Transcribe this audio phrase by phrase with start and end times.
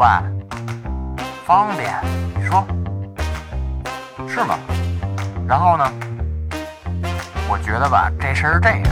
[0.00, 0.06] 喂，
[1.44, 1.92] 方便？
[2.34, 2.66] 你说
[4.26, 4.58] 是吗？
[5.46, 5.84] 然后呢？
[7.50, 8.82] 我觉得吧，这事儿是这样。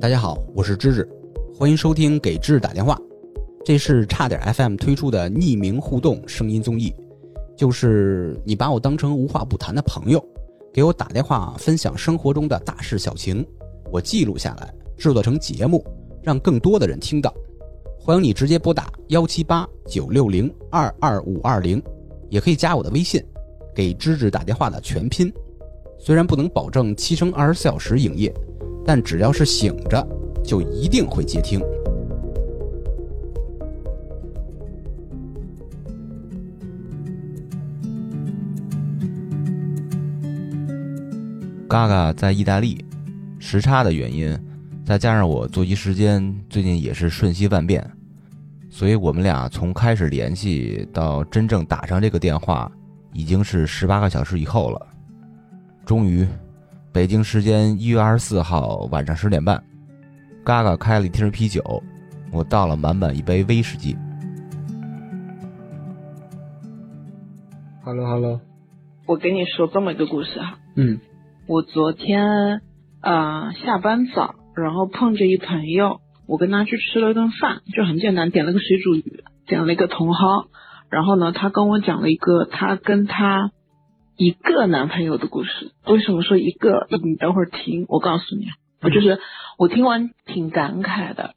[0.00, 1.06] 大家好，我是芝芝，
[1.54, 2.94] 欢迎收听《给芝芝打电话》，
[3.62, 6.94] 这是差点 FM 推出的匿名互动声音综艺，
[7.58, 10.24] 就是你把我当成无话不谈的朋友，
[10.78, 13.44] 给我打电话分享生活中的大事小情，
[13.90, 15.84] 我记录下来，制作成节目，
[16.22, 17.34] 让更多的人听到。
[17.98, 21.82] 欢迎你直接拨打幺七八九六零二二五二零，
[22.30, 23.20] 也可以加我的微信，
[23.74, 25.32] 给芝芝打电话的全拼。
[25.98, 28.32] 虽然不能保证七乘二十四小时营业。
[28.86, 30.06] 但只要是醒着，
[30.44, 31.60] 就一定会接听。
[41.68, 42.82] 嘎嘎在意大利，
[43.38, 44.34] 时差的原因，
[44.84, 47.88] 再加上我作息时间最近也是瞬息万变，
[48.70, 52.72] 所以我们俩从开始联系到真正打上这个电话，
[53.12, 54.86] 已经是十八个小时以后了。
[55.84, 56.26] 终于。
[56.90, 59.62] 北京时间一月二十四号晚上十点半，
[60.42, 61.62] 嘎嘎开了一瓶啤酒，
[62.32, 63.96] 我倒了满满一杯威士忌。
[67.84, 68.40] Hello，Hello，
[69.06, 70.58] 我给你说这么一个故事哈。
[70.76, 70.98] 嗯。
[71.48, 72.60] 我昨天
[73.02, 80.48] 呃下班早，然后碰着一朋友，我跟他去吃了一顿饭，就很简单，点了个水煮鱼，点了一个茼蒿，
[80.90, 83.50] 然后呢，他跟我讲了一个他跟他。
[84.20, 86.88] 一个男朋友的故事，为什么说一个？
[86.90, 88.46] 你等会儿听，我告诉你，
[88.82, 89.20] 我就是
[89.58, 91.34] 我听完挺感慨的。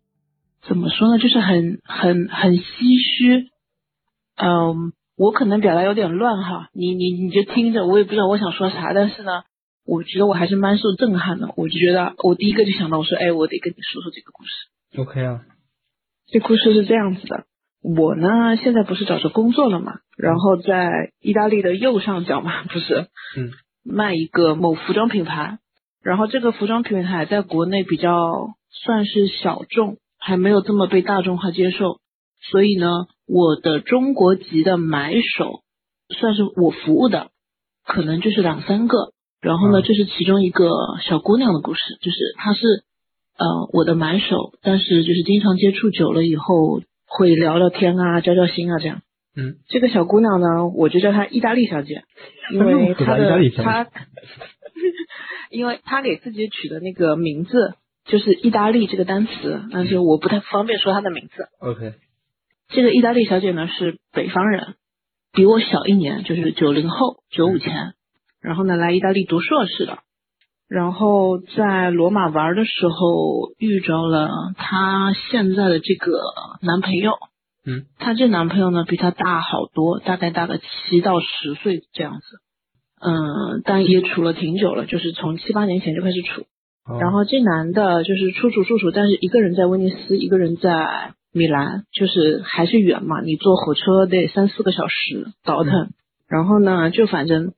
[0.67, 1.19] 怎么说呢？
[1.19, 2.63] 就是很很很唏
[2.97, 3.49] 嘘。
[4.35, 9.43] 嗯，我可能表达有点乱哈，你你你就听着，我也不知道我想说啥，但是呢，
[9.85, 11.53] 我觉得我还是蛮受震撼的。
[11.57, 15.01] 我就觉得，我第一个就想到，我说，哎，我得跟你说说这个故事。
[15.01, 15.41] OK 啊，
[16.27, 17.45] 这故事是这样子的。
[17.83, 23.07] 我呢，现在不是找着工作了嘛，然后在意大利的右上角嘛， 不是，
[23.37, 23.49] 嗯，
[23.83, 25.57] 卖一个某服装品牌，
[26.03, 31.99] 然后这个服装品牌在国内比较算是小众，还没有这么被大众化接受，
[32.51, 32.87] 所以呢，
[33.25, 35.61] 我的中国籍的买手
[36.19, 37.31] 算是我服务的，
[37.83, 39.11] 可能就是两三个，
[39.41, 40.69] 然后呢，这是其中一个
[41.07, 42.61] 小姑娘的故事，就是她是
[43.37, 46.81] 呃我的买手，但是就是经常接触久了以后。
[47.13, 49.01] 会聊聊天啊，交交心啊，这样。
[49.35, 52.03] 嗯，这个小姑娘呢，我就叫她意大利小姐，
[52.53, 53.85] 因为她的她，
[55.51, 57.73] 因为她给自己取的那个名字
[58.05, 61.49] 就是意大利这个单词，但是我不太方便说她的名字。
[61.59, 61.95] OK，
[62.69, 64.75] 这个意大利小姐呢是北方人，
[65.33, 67.93] 比我小一年，就是九零后，九五前，
[68.41, 69.99] 然后呢来意大利读硕士的。
[70.67, 76.11] 然后在罗马玩的时候遇着了她现在的这个
[76.61, 77.11] 男朋友，
[77.65, 82.25] 嗯，她这男朋友呢比她大好多，大概大个七到十岁这样子，
[83.01, 86.45] 嗯，但也处了挺久了，就是从七八年前就开始处。
[86.99, 95.89] 然后这男的就是处处处处，但是一个人在威尼斯，一个人在米兰，就是还是远嘛，你坐火车得三四个小时倒腾。
[96.27, 97.53] 然后呢，就反正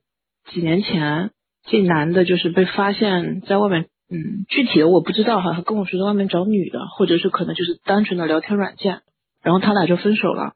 [0.52, 1.30] 几年前。
[1.66, 5.54] 这男的就是被发现在外面，嗯，具体的我不知道哈。
[5.54, 9.00] 他跟我说在外面找女的，或者是可能就是单纯的聊天软件，
[9.42, 10.52] 然后他俩就分手了。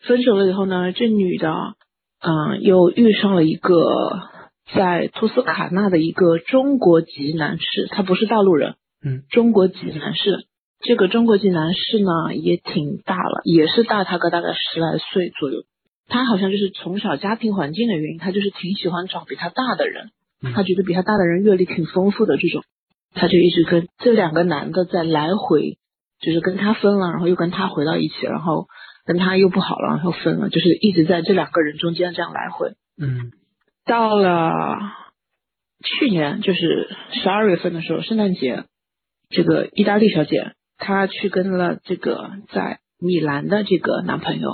[0.00, 1.48] 分手了以后呢，这女的，
[2.20, 3.76] 嗯，又遇上了一个
[4.74, 8.74] 在托斯卡纳的一个中国籍男士，他不是大陆人，
[9.04, 10.48] 嗯，中国籍男士。
[10.80, 15.62] 这个中国籍男士呢也挺大了，也是大他个大概十来岁左右。
[16.12, 20.10] 他好像就是从小家庭环境的原因，他就是挺喜欢找比他大的人。
[20.54, 22.64] 他觉得比他大的人阅历挺丰富的，这种，
[23.14, 25.78] 他就一直跟这两个男的在来回，
[26.20, 28.66] 就是跟他分了，然后又跟他回到一起，然后
[29.04, 32.72] 跟他又不好了，然后分了，就是一直在这两个人中间这样来回。
[33.00, 33.30] 嗯，
[33.86, 34.76] 到了
[35.84, 36.90] 去年就是
[37.22, 38.64] 十二月份的时候，圣诞节，
[39.30, 44.50] 这个意大利小姐她去跟了这个在米兰的这个男朋友，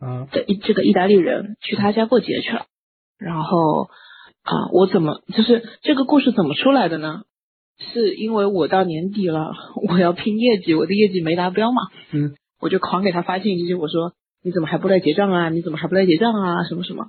[0.00, 2.66] 啊，的这个意大利人去他家过节去了，
[3.18, 3.88] 然后。
[4.42, 7.24] 啊，我怎么就是这个故事怎么出来的呢？
[7.92, 9.52] 是因为我到年底了，
[9.86, 15.50] 我要拼业绩，我的业绩没达标嘛，嗯，我就狂给他发信息，我说你怎么还不来结账啊？
[15.50, 16.64] 你怎么还不来结账啊？
[16.64, 17.08] 什么什么？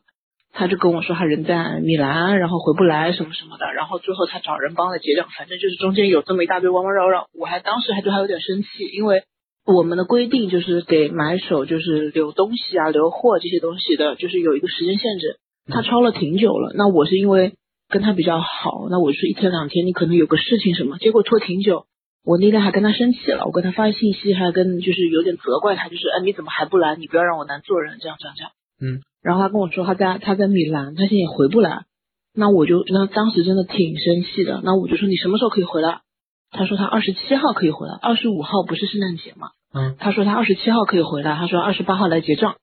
[0.52, 9.24] 他就跟我说他人在米兰，然后回不来什么什么的，然后最后他找人帮他结账，反正就是中间有这么一大堆弯弯绕绕，我还当时还对他有点生气，因为
[9.66, 15.38] 我们的规定就是给买手就是留东西啊、留货这些东西的，就是有一个时间限制。
[15.68, 17.54] 他超了挺久了，那我是因为
[17.88, 21.86] 跟他比较好，那我是一天两天你可能有个事情什么，结果拖挺久。
[22.24, 26.96] 我那天还跟他生气了，我跟他发信息，还跟就是有点责怪他，就是哎你怎么还不来？
[26.96, 28.52] 你不要让我难做人，这样这样这样。
[28.81, 29.02] 嗯。
[29.22, 31.86] 然后他跟我说他在他在米兰，他现在也回不来。
[32.34, 34.62] 那我就那当时真的挺生气的。
[34.63, 36.02] 那我就说你什么时候可以回来？
[36.51, 39.50] 他说他二十七号可以回来，二十五号不是圣诞节吗？
[39.74, 39.95] 嗯。
[40.00, 42.57] 他说他二十七号可以回来，他说二十八号来结账。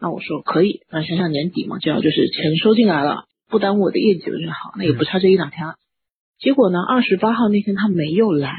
[0.00, 5.74] 那我说可以，那想想年底嘛，就要就是钱收进来了，不耽误我的业绩，我就好，那也不差这一两天了。
[6.38, 8.52] 结果呢，二十八号那天他没有来。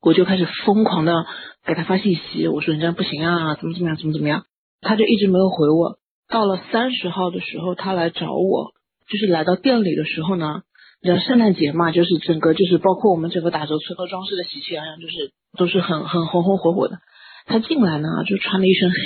[0.00, 1.26] 我就开始疯狂的
[1.64, 4.46] 给他发信息，我说你这样不行啊，怎么怎么样，怎么怎么样，
[4.80, 5.98] 他就一直没有回我。
[6.28, 8.72] 到了三十号的时候，他来找我，
[9.08, 10.62] 就是来到店里的时候呢，
[11.02, 16.98] 你知道圣诞节嘛，就是整个就是包括我们整个打折村都装饰的喜气洋洋，就是都是很很红红火火的。
[17.44, 18.96] 他进来呢，就穿了一身黑，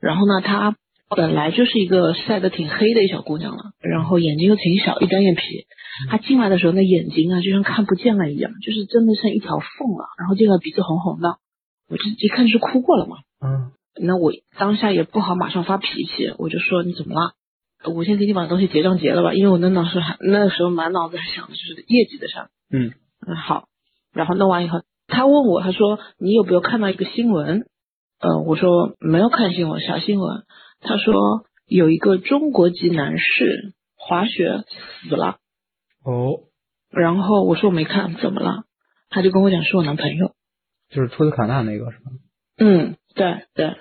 [0.00, 0.76] 然后呢，她
[1.08, 5.42] 本来就是一个晒得挺黑的一小姑娘了，然后眼睛又挺小，一单眼皮。
[6.10, 10.04] 她进来的时候，那眼睛啊，就像看不见了一样，就是真的像一条缝了。
[10.18, 11.38] 然后进来鼻子红红的，
[11.88, 13.16] 我就一看就是哭过了嘛。
[13.40, 13.72] 嗯。
[14.00, 17.32] 那我当下也不好马上发脾气，我就说你怎么了？
[17.84, 22.50] 我先给你把东西结账结了吧，因为我那当时还那时候满脑子还想的就是业绩的事儿。
[22.70, 22.92] 嗯
[23.26, 23.68] 嗯，好。
[24.12, 27.66] 然后弄完以后，他问我，他说你有没有看到一个新闻？
[28.20, 30.44] 呃，我说没有看新闻，啥新闻？
[30.80, 31.14] 他说
[31.66, 34.64] 有一个中国籍男士滑雪
[35.08, 35.36] 死了。
[36.04, 36.40] 哦，
[36.90, 38.64] 然后我说我没看，怎么了？
[39.10, 40.32] 他就跟我讲是我男朋友，
[40.90, 42.10] 就是托斯卡纳那个是吧？
[42.58, 43.76] 嗯，对对，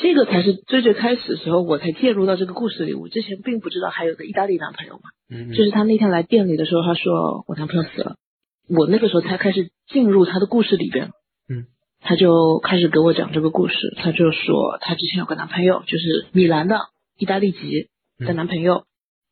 [0.00, 2.94] 这个才是最最开始的时候我才介入到这个故事里。
[2.94, 8.16] 我之前并不知道还有个意大利男朋友嘛，嗯，就是他那天来店里的时候，他说我男朋友死了，
[8.68, 11.10] 我那个时候才开始进入他的故事里边，
[11.48, 11.66] 嗯，
[12.00, 16.78] 他就开始给我讲这个故事，他就说他之前有个男朋友，就是米兰的
[17.18, 18.84] 意大利籍的男朋友。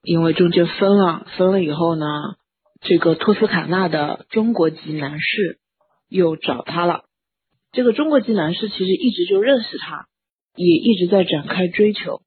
[0.02, 2.06] 因为中间分了，分了以后呢，
[2.80, 5.58] 这个托斯卡纳的中国籍男士
[6.08, 7.06] 又找他了。
[7.72, 10.06] 这个中国籍男士其实一直就认识他，
[10.56, 12.20] 也一直在展开追求。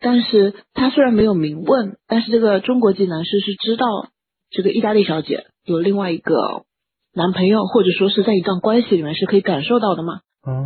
[0.00, 3.86] 但是他虽然没有明问，但是这个中国籍男士是知道
[4.50, 6.64] 这个意大利小姐有另外一个
[7.14, 10.20] 男朋友，或者说是在一段关系里面是可以感受到的嘛。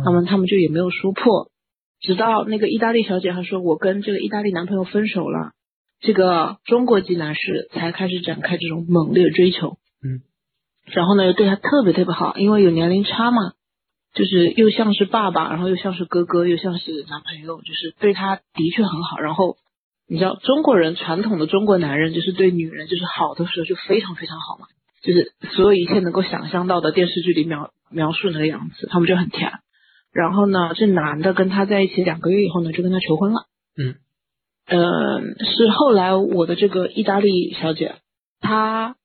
[0.05, 1.51] 那么他们就也没有说破，
[1.99, 5.51] 直到那个意大利小姐她说我跟这个意大利男朋友分手了。
[5.99, 10.21] 这个中国籍男士才开始展开这种猛烈追求，嗯，
[10.85, 13.53] 然后呢又对他特别特别好，因为有年龄差嘛，
[14.17, 19.19] 就是又像是爸爸，然后又像是哥哥，又像是男朋友，就是对他的确很好。
[19.19, 19.57] 然后
[20.07, 24.65] 你知道中国人传统的中国男人就是对女人就是好的时候就非常非常好嘛，
[25.03, 29.51] 就是所有一切能够想象到的电视剧里描描述那个样子，他们就很甜。
[30.11, 33.45] 然后呢，这男的跟他在一起两个月以后呢，就跟他求婚了，
[33.77, 33.95] 嗯。
[34.69, 37.95] 呃，是后来我的这个意大利小姐，
[38.41, 38.97] 她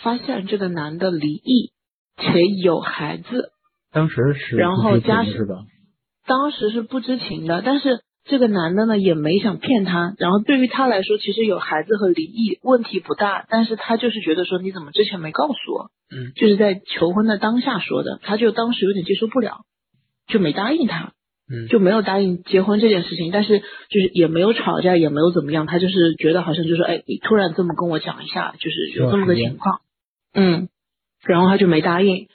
[0.00, 1.72] 发现这个男的离异
[2.18, 3.50] 且有孩子，
[3.92, 5.64] 当时是然后加是的？
[6.26, 15.90] 当时是不知情的，但是这个男的呢也没想骗她，然后对于他来说，其实有孩子和离异问题不大，但是他就是觉得说你怎么之前没告诉我？
[16.10, 19.64] 嗯，就是在求婚的当下说的，他就当时有点接受不了，
[20.26, 21.12] 就没答应他。
[21.50, 29.80] 嗯，就没有答应结婚这件事情，但是就是也没有吵架，也没有怎么样，他就是觉得好像就是哎，你突然这么跟我讲一下，就是有这么个情况，
[30.34, 30.68] 嗯，
[31.24, 32.28] 然后他就没答应，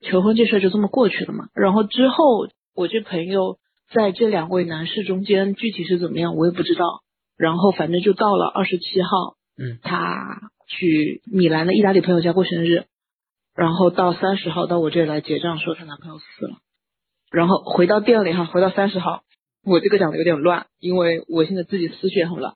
[0.00, 1.48] 求婚这事就这么过去了嘛。
[1.54, 3.58] 然后之后我这朋友
[3.92, 7.02] 在这两位男士中间具体是怎么样，我也不知道。
[7.36, 9.08] 然后反正就到了二十七号，
[9.56, 12.84] 嗯，他去米兰的意大利朋友家过生日，
[13.54, 16.56] 然后到三十号到我这里来结账，说她男朋友死了。
[17.30, 19.22] 然后回到店里哈，回到三十号，
[19.64, 22.54] 我这个讲的有点乱，因为我现在自己思绪很乱。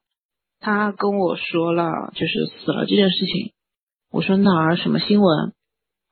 [0.61, 3.53] 他跟我说了，就是死了这件事情。
[4.11, 5.53] 我说哪儿什么新闻？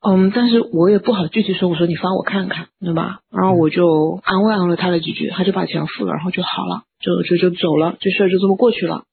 [0.03, 1.69] 嗯，但是我也不好具体说。
[1.69, 3.19] 我说你发我看看，对吧？
[3.29, 9.03] 然后我就安慰安慰他了几句，他就把钱付了，然后就好了，就就就走了，这事儿就这么过去了。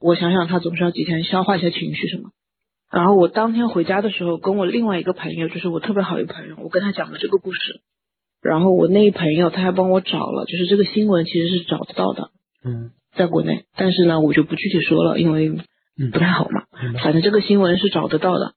[0.00, 2.30] 我想想，他总是要几天消化一下情绪什么。
[2.90, 7.60] 然后我当天回家的时候，跟我另外一个朋友，就是我特别好一个朋友，我跟他讲了这个故事。
[8.42, 12.30] 然后我那一朋友他还帮我找了，就是这个新闻其实是找得到的，
[12.64, 15.50] 嗯，在国内，但是呢我就不具体说了，因为
[16.10, 16.62] 不太好嘛。
[17.02, 18.54] 反正这个新闻是找得到的。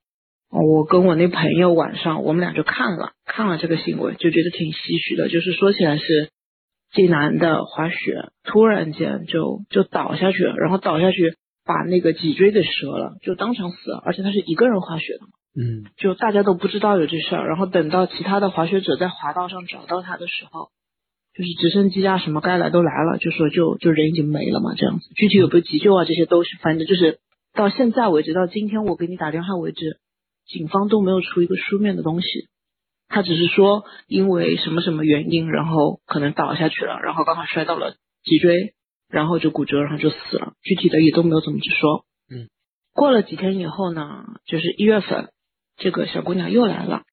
[0.54, 5.28] 我跟我那朋友晚上我们俩就看了看了这个新闻，就觉得挺唏嘘的。
[5.28, 6.30] 就是说起来是
[6.94, 15.30] 济南的滑雪突然间就就倒下去了，然后倒下去把那个脊椎给折了，就当场死了，而且他是一个人滑雪的嘛。
[15.56, 20.70] 嗯，就大家都不知道有这事儿，然后等到其他的滑雪者在滑道上找到他的时候，
[21.36, 25.08] 就是直升机啊什么该来都来了，就说就就人已经没了嘛，这样子。
[25.16, 27.20] 具体有没有急救啊，这些都是反正就是
[27.54, 29.98] 到现在为止，到今天我给你打电话为止，
[30.46, 32.28] 警方都没有出一个书面的东西。
[33.10, 38.74] 他只是说因为什么什么原因，然后可能倒下去了，然后刚好摔到了脊椎，
[39.08, 40.54] 然后就骨折，然后就死了。
[40.64, 42.06] 具体的也都没有怎么去说。
[42.32, 42.50] 嗯，
[42.94, 45.30] 过了几天以后呢，就是一月份，
[45.78, 47.04] 这个小姑娘又来了。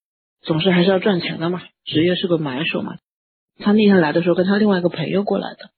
[0.40, 2.96] 总是还是要赚钱的嘛，职业是个买手嘛。
[3.58, 5.68] 她那天来的时候，跟她另外一个朋友过来的，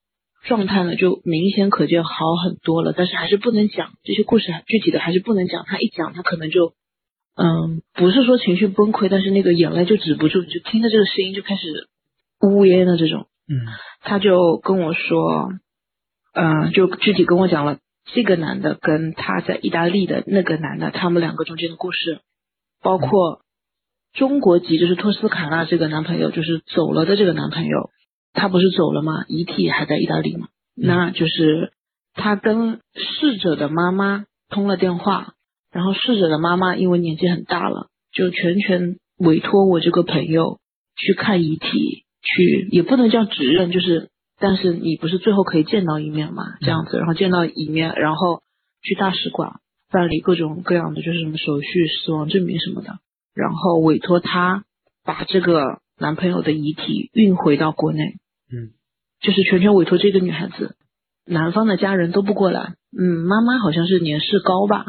[0.44, 5.64] 状态呢就明显可见好很多了，但是还是不能讲这些故事，具体的还是不能讲。
[5.64, 6.74] 她一讲，她可能就。
[7.34, 11.88] 嗯，不是说情绪崩溃，但是那个眼泪就止不住，就听着这个声音就开始
[12.40, 13.26] 呜咽的这种。
[13.48, 13.56] 嗯，
[14.02, 15.52] 他就跟我说，
[16.34, 17.78] 嗯，就具体跟我讲了
[18.12, 22.20] 这个男的跟他在意大利的那个男的，他们两个中间的故事，
[22.82, 23.40] 包括
[24.12, 27.88] 中国籍就是托斯卡纳这个男朋友，就是走了的这个男朋友，
[28.34, 29.24] 他不是走了吗？
[29.26, 30.48] 遗体还在意大利吗？
[30.76, 31.72] 那就是
[32.12, 35.32] 他跟逝者的妈妈通了电话。
[35.72, 40.60] 然后逝者的妈妈因为年纪很大了，就全权委托我这个朋友
[40.96, 48.42] 去看遗体，去也不能叫指认，就是但是你不是最后可以见到一面嘛，这样子，然后见到一面，然后
[48.82, 49.60] 去大使馆
[49.90, 52.98] 办理各种各样的就是什么手续、死亡证明什么的，
[53.34, 54.64] 然后委托他
[55.04, 58.16] 把这个男朋友的遗体运回到国内，
[58.52, 58.76] 嗯，
[59.20, 60.76] 就是全权委托这个女孩子，
[61.24, 64.84] 男方的家人都不过来，嗯，妈妈好像是年事高吧。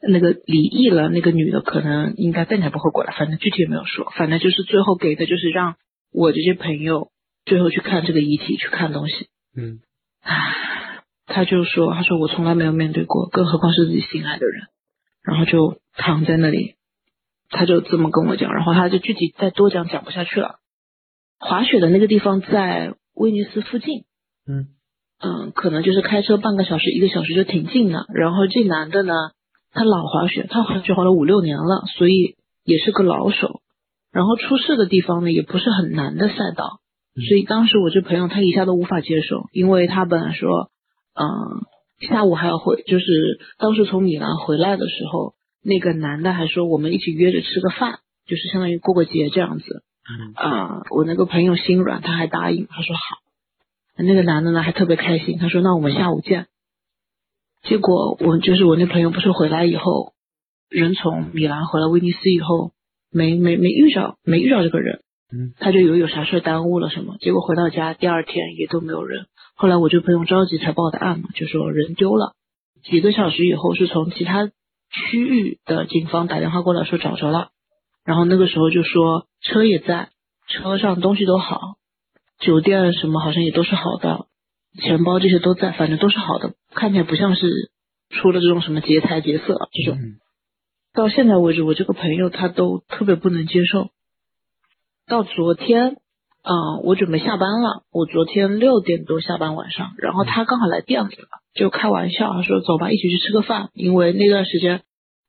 [0.00, 5.76] 那个离异了，那个女的可能应该再也不会过来，反正具体也没有说，反正就是最后给的就是让
[6.12, 7.10] 我这些朋友
[7.44, 9.14] 最后去看这个遗体，去看东西。
[9.56, 9.80] 嗯，
[10.22, 14.66] 唉，他就说，他说我从来没有面对过，更何况是自己心爱的人，
[15.24, 16.76] 然后就躺在那里，
[17.48, 20.60] 他就这么跟我讲，然后他就具体再多讲讲不下去了。
[21.40, 24.04] 滑雪的那个地方在威尼斯附近，
[24.46, 24.68] 嗯
[25.20, 28.06] 嗯，可能就是开车半个小时一个小时就挺近的。
[28.14, 29.12] 然后这男的呢？
[29.72, 33.60] 他老滑雪，他滑雪滑了五六年了，所以也是个老手。
[34.10, 36.80] 然后出事的地方呢，也不是很难的赛道，
[37.28, 40.70] 所以当时我这朋友他一下都无法接受，因为他本来说，
[41.14, 43.04] 嗯，下午还要回，就是
[43.58, 49.64] 当时从米兰回来的时候，那个男的还说我们一起约着吃个饭，就是相当于过个节这样子。
[50.10, 53.02] 嗯啊，我那个朋友心软，他还答应，他说好。
[53.98, 56.46] 那个男的呢还特别开心，他说那我们下午见。
[57.62, 60.12] 结果我就是我那朋友不是回来以后，
[60.68, 62.72] 人从米兰回来威尼斯以后，
[63.10, 65.00] 没没没遇着没遇着这个人，
[65.32, 69.26] 嗯，他就以为有啥事耽误了什么，结果回到家第二天也都没有人。
[69.54, 72.34] 后来我这朋友着急才报的案嘛，就说人丢了。
[72.84, 77.48] 几个小时以后是从其他区域的警方打电话过来说找着了，
[78.04, 80.10] 然后那个时候就说车也在，
[80.46, 81.60] 车上东西都好，
[82.38, 84.26] 酒店什么好像也都是好的。
[84.80, 87.70] 钱包这些都在，反正都是好的，看起来不像是
[88.10, 89.98] 出了这种什么劫财劫色这种。
[90.94, 93.90] 到现在为止，我这个朋友他都特别不能接受。
[95.06, 95.96] 到昨天，
[96.42, 103.70] 嗯，我准备下班了，我昨天六点多下班晚上，然后他刚好来店里了，就开玩笑，他说走吧，一起去吃个饭。
[103.74, 104.82] 因为那段时间，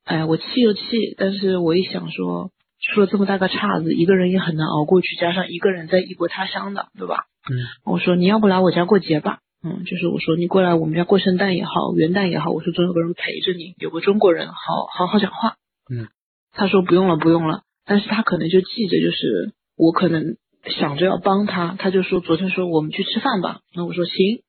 [0.05, 0.81] 哎，我气又气，
[1.17, 2.51] 但是我一想说。
[2.81, 7.25] 出了这么大个岔子，一个人也很难熬过去，加上一个人在异国他乡的，对吧？
[7.49, 14.53] 嗯，我说你要不来我家过节吧，嗯，就是我说你过来我们家过圣诞也好，元旦也好，我说总有个人陪着你，有个中国人好
[14.93, 15.55] 好好讲话。
[15.91, 16.07] 嗯，
[16.51, 24.43] 他说不用了不用了，但是他可能就记着，就是我可能想着要帮他，他就说昨天说我们去吃饭吧，那我说行，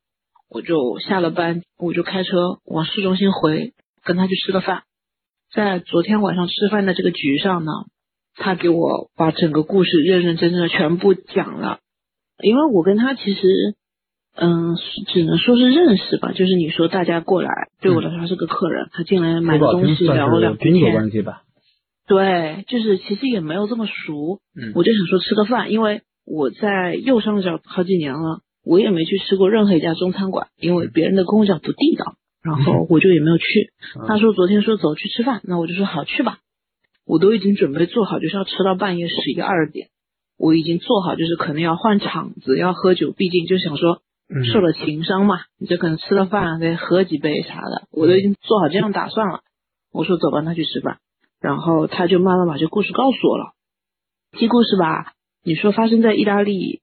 [0.51, 3.73] 我就下了班我就开车往市中心回，
[4.05, 4.83] 跟他去吃个饭，
[5.55, 7.73] 在昨天晚上吃饭的这个局上呢。
[8.37, 11.81] 他给我把整个故事认认真真的全部讲了，
[12.43, 13.41] 因为我跟他其实，
[14.37, 14.77] 嗯，
[15.09, 16.33] 只能说是认识吧。
[16.33, 20.93] 就是你说大家过来，对我来说他是个客人，他进来买东西聊聊天。
[20.93, 21.43] 关系吧？
[22.07, 24.41] 对，就是其实也没有这么熟。
[24.57, 33.45] 嗯，我就想说吃个饭，因为我在右上角好几年了，我也没去吃过任何一家中餐馆，因为别人的跟我讲不地道，然后我就也没有去。
[34.09, 36.39] 他说昨天说走去吃饭，那我就说好去吧。
[37.07, 39.89] 我都已经准备做好，就是要吃到半夜十一二点。
[40.41, 43.13] 我已经做好，就是可能要换场子，要喝酒。
[43.13, 44.01] 毕竟就想说
[44.51, 47.87] 受了情伤嘛，你就可能吃了饭得喝几杯啥的。
[47.91, 49.41] 我都已经做好这样打算了。
[49.93, 50.99] 我说走吧，那去吃饭。
[51.41, 53.53] 然后他就慢慢把这故事告诉我了。
[54.39, 55.13] 这故事吧，
[55.45, 56.81] 你说发生在意大利，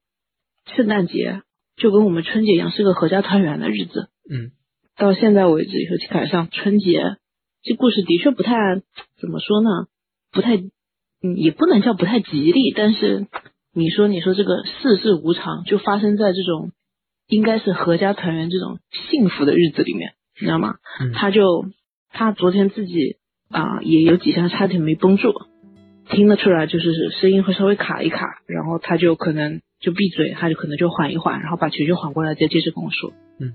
[0.76, 1.42] 圣诞节
[1.78, 4.10] 就跟我们春节一样，是个合家团圆的日子。
[4.30, 4.52] 嗯，
[4.98, 7.18] 到现在为止，尤其赶上春节，
[7.64, 8.54] 这故事的确不太
[9.20, 9.70] 怎么说呢。
[10.32, 10.58] 不太，
[11.22, 13.28] 嗯，也不能叫不太吉利，但是
[13.74, 16.72] 你说，你说这个世事无常，就发生在这种
[17.28, 20.76] 应该是合家团圆这种幸福的日子里面，你知道吗？
[21.14, 21.66] 他就
[22.12, 23.18] 他昨天自己
[23.50, 25.34] 啊、也有几下差点没绷住，
[26.10, 33.54] 听得出来就是声音会稍微卡一卡，然后他就可能就闭嘴，他就可能就缓一缓，然后把情绪缓过来，再接着跟我说，嗯，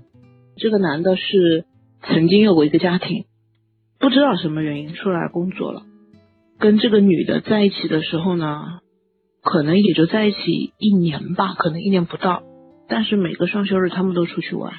[0.57, 1.65] 这个男的是
[2.01, 3.25] 曾经有过一个家庭，
[3.99, 5.83] 不知道什么原因出来工作了，
[6.63, 8.79] 跟这个女的在一起的时候呢，
[9.41, 12.41] 可能也就在一起一年吧，可能一年不到，
[12.87, 14.71] 但是每个双休日他们都出去玩，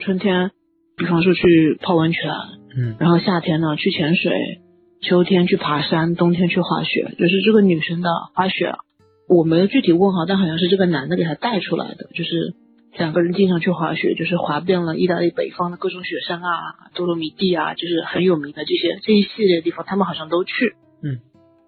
[0.00, 0.50] 春天，
[0.98, 2.30] 比方说去泡温泉，
[2.76, 4.60] 嗯然后夏天呢去潜水，
[5.00, 7.14] 秋天去爬山，冬天去滑雪。
[7.18, 8.78] 就是这个女生的滑雪啊，
[9.26, 12.54] 我没有具体问哈，但好像是这个男的给她带出来的，就是
[12.98, 16.50] 两个人经常去滑雪，就是滑遍了意大利北方的各种雪山啊、
[16.94, 20.74] 多罗米蒂啊，就是很有名的这些这一系列地方，他们好像都去。
[21.04, 21.20] 嗯，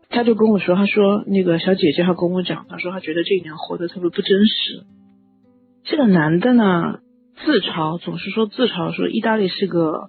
[0.08, 4.84] 他就跟我说，他说那个小姐姐还跟我讲，他说他觉得这一年活得特别不真实。
[5.84, 7.00] 这个男的呢，
[7.44, 10.08] 自嘲总是说自嘲说意大利是个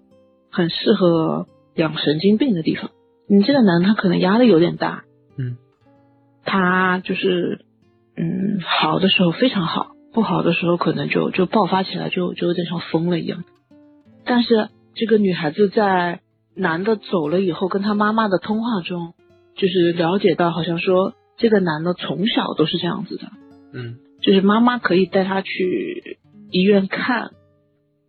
[0.50, 2.90] 很适合养神经病的地方。
[3.28, 5.04] 你这个男的他可能压力有点大，
[5.38, 5.58] 嗯，
[6.46, 7.66] 他就是
[8.16, 13.44] 嗯好的时候非常好，不好的时候可能就就爆发起来就就有点像疯了一样。
[14.24, 16.22] 但是这个女孩子在
[16.58, 19.14] 男的走了以后，跟他妈妈的通话中，
[19.56, 23.32] 就是了解到好像说这个男的从小都是这样子的，
[23.74, 24.00] 嗯。
[24.20, 26.18] 就是妈妈可以带他去
[26.50, 27.34] 医院看，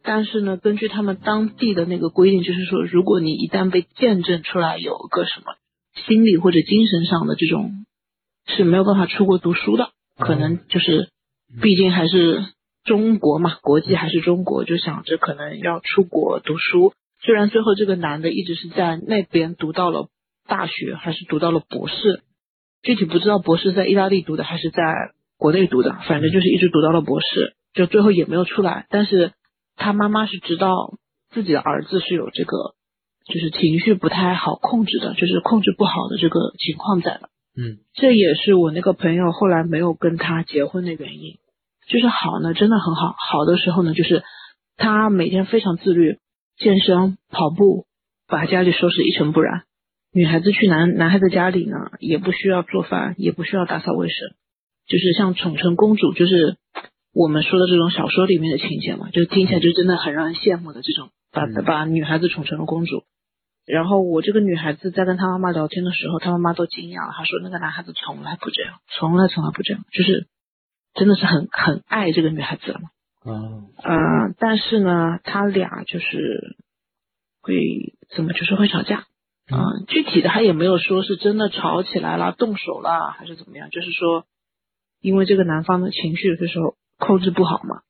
[0.02, 5.56] 但是呢，根据他们当地的那个规定，就是说，如果你一旦被见证出来有个什么
[6.06, 7.84] 心理或者精神上的这种，
[8.46, 11.10] 是没有办法出国读书的，可能就是，
[11.60, 12.42] 毕竟还是
[12.84, 16.94] 中国嘛，国际还是中国，就想着可能要出国读书。
[17.20, 20.08] 虽然最后这个男的一直是在那边读到了
[20.46, 22.22] 大学，还是读到了博士，
[22.82, 24.82] 具体不知道博士在意大利读的还是在
[25.36, 28.86] 国内读的，反正就是一直读到了博士，就最后也没有出来。
[28.90, 29.32] 但是
[29.76, 30.98] 他妈妈是知道
[31.30, 32.74] 自己的儿子是有这个，
[33.26, 37.30] 就是情绪不太好控制的，就是控制不好的这个情况在的。
[37.56, 41.38] 嗯这也是我那个朋友后来没有跟他结婚的原因。
[41.88, 43.14] 就是好呢，真的很好。
[43.18, 44.22] 好的时候呢，就是
[44.76, 46.18] 他每天非常自律，
[46.58, 47.86] 健身、跑步，
[48.26, 49.62] 把家里收拾一尘不染。
[50.12, 54.30] 女孩子去男男孩子家里呢，也不需要做饭，也不需要打扫卫生，
[54.88, 56.56] 就是像宠成公主，就是
[57.14, 63.04] 我们说的这种小说里面的情节嘛，就听起来就真的很让人羡慕的这种，把嗯把女孩子宠成了公主。
[63.66, 70.26] 然后我这个女孩子在跟她妈妈聊天的时候，她妈妈都惊讶了，她说那个男孩子从来不这样，从来从来不这样，就是
[70.94, 72.88] 真的是很很爱这个女孩子了嘛。
[73.32, 76.56] 啊呃，但是呢，他俩就是
[77.42, 79.04] 会怎么，就是会吵架。
[79.50, 84.26] 啊、具体的他也没有说是真的吵起来了、动手了，还是怎么样，就是说，
[85.00, 87.80] 因为这个男方的情绪有的时候控制不好嘛。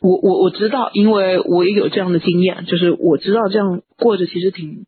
[0.00, 4.86] 我我我知道，因为我也有这样的经验，就是我知道这样过着其实挺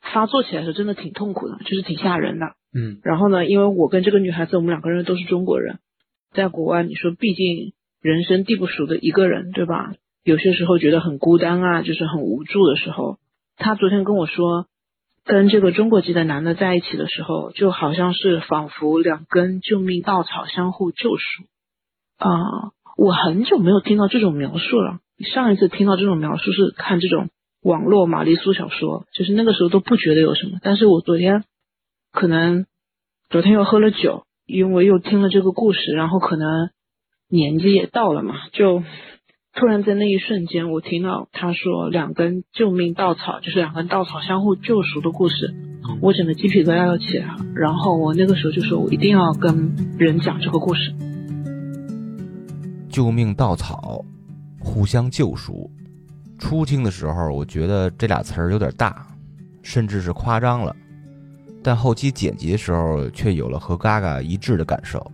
[0.00, 2.54] 发作起来的时候真的挺痛苦的，就是挺吓人的。
[2.74, 5.80] 嗯然后呢，因为我跟这个女孩子，我们两个人都是中国人，
[6.32, 9.94] 在国外，你说毕竟人生地不熟的一个人，对吧？
[10.24, 13.18] 有些时候觉得很孤单啊，就是很无助的时候。
[13.56, 14.66] 他昨天跟我说，
[15.24, 21.44] 跟这个中国籍的男的在一起的时候，就好像是仿佛两根救命稻草相互救赎。
[22.18, 22.28] 啊、
[22.96, 24.98] 我很久没有听到这种描述了。
[25.32, 27.30] 上一次听到这种描述是看这种
[27.62, 30.58] 网络玛丽苏小说，就是那个时候都不觉得有什么。
[30.62, 31.44] 但是我昨天
[32.12, 32.66] 可能
[33.30, 36.70] 昨天又喝了酒，因为又听了这个故事，然后可能
[37.32, 38.82] 年纪也到了嘛，就
[39.54, 45.54] 突然在那一瞬间，我听到他说两根救命稻草，就是两根稻草相互救赎的故事，
[46.02, 47.36] 我整个鸡皮疙瘩都起来了。
[47.54, 50.92] 然后我那个时候就说，我一定要跟人讲这个故事。
[52.90, 54.04] 救命稻草，
[54.60, 55.70] 互相救赎。
[56.38, 59.06] 初听的时候，我觉得这俩词儿有点大，
[59.62, 60.76] 甚至是夸张了。
[61.62, 65.10] 但后期剪辑的时候，却有了和嘎嘎一致的感受，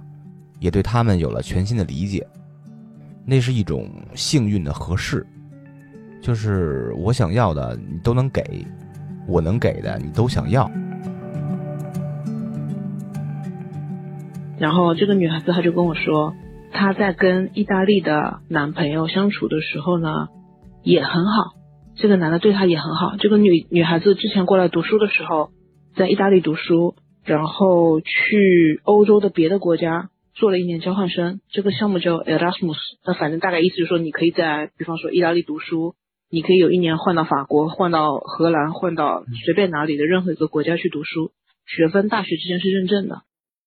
[0.61, 2.27] 也对他们有了全新的理解。
[3.27, 5.27] 那是一种幸运的合适，
[6.23, 8.43] 就是我想要的你都能给，
[9.27, 10.71] 我能给的你都想要。
[14.59, 16.35] 然后这个女孩子她就跟我说，
[16.73, 20.29] 她在跟意大利的男朋友相处的时候呢，
[20.83, 21.53] 也很好，
[21.97, 23.17] 这个男的对她也很好。
[23.19, 25.51] 这个女女孩子之前过来读书的时候，
[25.97, 35.97] 在意大利读书，然后去欧洲的别的国家做了一年交换生，这个项目叫 Erasmus，那反正大概意思就是说，你可以在比方说意大利读书，
[36.31, 41.33] 你可以有一年换到法国，换到荷兰，换到随便哪里的任何一个国家去读书，
[41.67, 43.23] 学分大学之间是认证的。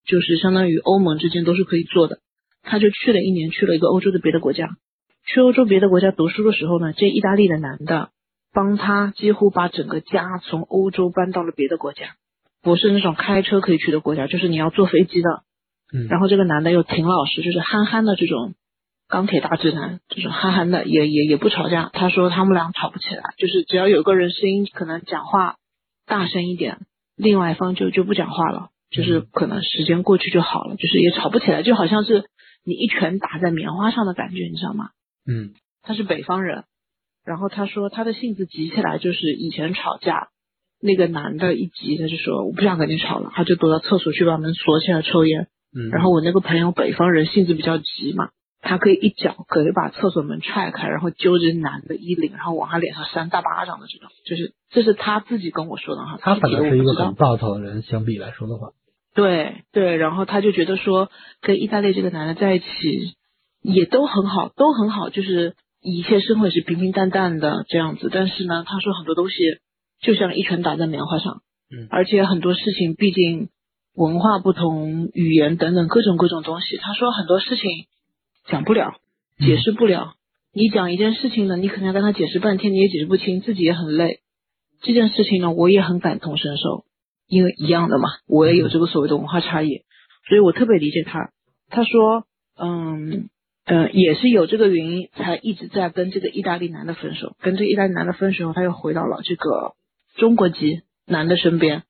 [0.06, 2.20] 就是相当于欧盟之间都是可以做的。
[2.64, 4.78] 他就去了一年，去了一个欧洲的别的国家。
[5.26, 8.10] 去欧洲别的国家读书的时候呢，这意大利的男的
[8.54, 12.16] 帮他几乎把整个家从欧洲搬到了别的国家，
[12.64, 15.44] 不是那种开车可以去的国家，就是你要坐飞机的。
[15.94, 18.54] 嗯然后这个男的又挺老实，就是憨憨的这种
[19.08, 21.90] 钢铁大直男，这种憨憨的也也也不吵架。
[21.94, 25.58] 他说他们俩吵不起来，就是只要有个人声音可能讲话
[26.06, 26.80] 大声一点，
[27.16, 32.24] 另外一方就就不讲话了，就是可能时间过去就好了，就是也吵不起来，就好像是
[32.64, 34.90] 你一拳打在棉花上的感觉，你知道吗？
[35.28, 36.64] 嗯他是北方人，
[37.26, 40.30] 然后他说他的性子急起来就是以前吵架，
[40.82, 45.48] 那个男的一急他就说我不想跟你吵了，他就躲到厕所去把门锁起来抽烟。
[45.74, 48.30] 嗯，然后我那个朋友北方人性子比较急嘛，
[48.62, 58.70] 他可以一脚可以把厕所门踹开，然后揪着男的衣领，然后往他脸上扇大巴掌的这种，就是这是他自己跟我说的哈，他具体的反正是一个很暴躁的人，相比来说的话，
[59.16, 61.10] 对对，然后他就觉得说
[61.42, 62.66] 跟意大利这个男的在一起
[63.62, 68.10] 也都很好，都很好，就是一切生活也是平平淡淡的这样子。
[68.12, 69.36] 但是呢，他说很多东西
[70.02, 71.88] 就像一拳打在棉花上，嗯。
[71.90, 73.50] 而且很多事情毕竟
[73.94, 77.64] 文化不同、语言等等各种各种东西，他说很多事情
[78.48, 78.96] 讲不了，
[79.38, 80.14] 解释不了。
[80.54, 84.20] 你讲一件事情呢，你可能要跟他解释半天，你也解释不清，自己也很累。
[84.82, 86.86] 这件事情呢，我也很感同身受，
[87.28, 89.84] 因为一样的嘛，我也有这个所谓的文化差异，
[90.28, 91.32] 所以我特别理解他。
[91.70, 92.26] 他说，
[92.58, 93.30] 嗯
[93.66, 97.36] 嗯、呃也是有这个原因，才一直在跟这个意大利男的分手。
[97.42, 99.76] 跟这个意大利男的分手后，他又回到了这个
[100.16, 101.84] 中国籍男的身边，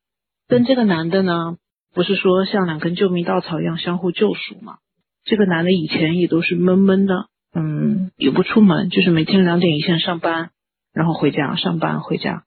[0.47, 1.57] 跟这个男的呢，
[1.93, 4.77] 不是说像两根救命稻草一样相互救赎嘛？
[5.23, 10.51] 这个男的以前也都是闷闷的，嗯，也不出门，就是每天两点一线上班，
[10.93, 12.43] 然后回家上班回家。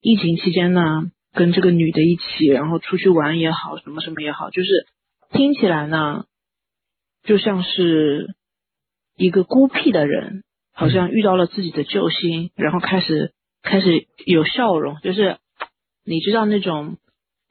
[0.00, 4.68] 疫情期间呢，跟这个女的一起，然后出去玩也好，什么什么也好，就是
[5.30, 6.24] 听起来呢，
[7.22, 8.34] 就像是
[9.16, 10.42] 一个孤僻的人，
[10.74, 13.32] 好像遇到了自己的救星，然后开始
[13.62, 15.38] 开始有笑容，就是
[16.04, 16.98] 你知道那种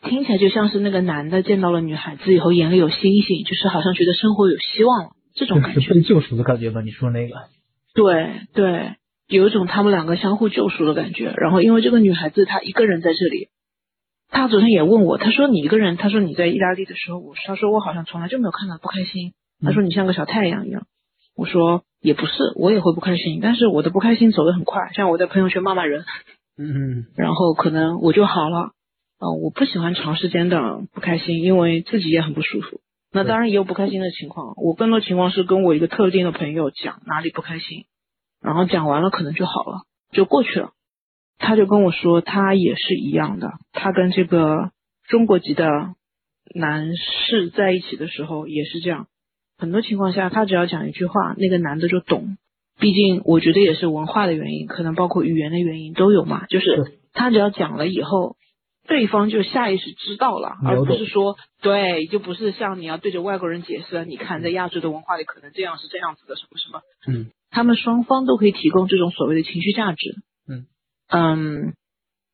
[0.03, 5.79] 听起来就像是那个男的见到了女孩子以后眼里有星星，就是好像觉得生活有希望了这种感觉。
[5.79, 6.81] 就是被救赎的感觉吧？
[6.81, 7.35] 你说那个，
[7.93, 8.95] 对对，
[9.27, 11.33] 有一种他们两个相互救赎的感觉。
[11.37, 13.47] 然后因为这个女孩子她一个人在这里，
[14.29, 20.85] 她昨天也问我，她说你一个人，她说你在意大利的时候，我她说我好像从来就没有看到不开心，她说你像个小太阳一样。
[21.35, 26.03] 我说也不是，我也会不开心，但是我的不开心走得很快，像我在朋友圈骂骂人，
[26.57, 28.73] 嗯然后可能我就好了。
[29.19, 32.81] 嗯、我不喜欢长时间的不开心，因为自己也很不舒服。
[33.11, 37.85] 那当然也有不开心的情况，我更多情况是跟我一个特定的朋友讲哪里不开心，
[38.41, 40.71] 然后讲完了可能就好了，就过去了。
[41.37, 44.71] 他就跟我说，他也是一样的，他跟这个
[45.07, 45.67] 中国籍的
[46.55, 49.07] 男士在一起的时候也是这样。
[49.57, 52.37] 很多情况下，他只要讲一句话，那个男的就懂。
[52.79, 56.45] 毕竟我觉得也是文化的原因，可能包括语言的原因都有嘛。
[56.47, 58.35] 就是他只要讲了以后，
[58.87, 66.81] 对方就下意识知道了，而不是说对，就不是像你要对着外国人解释，你看在亚洲的文化里可能这样是这样子的，什么什么。
[67.07, 70.15] 嗯，他们双方都可以提供这种所谓的情绪价值。
[70.49, 70.65] 嗯
[71.09, 71.73] 嗯，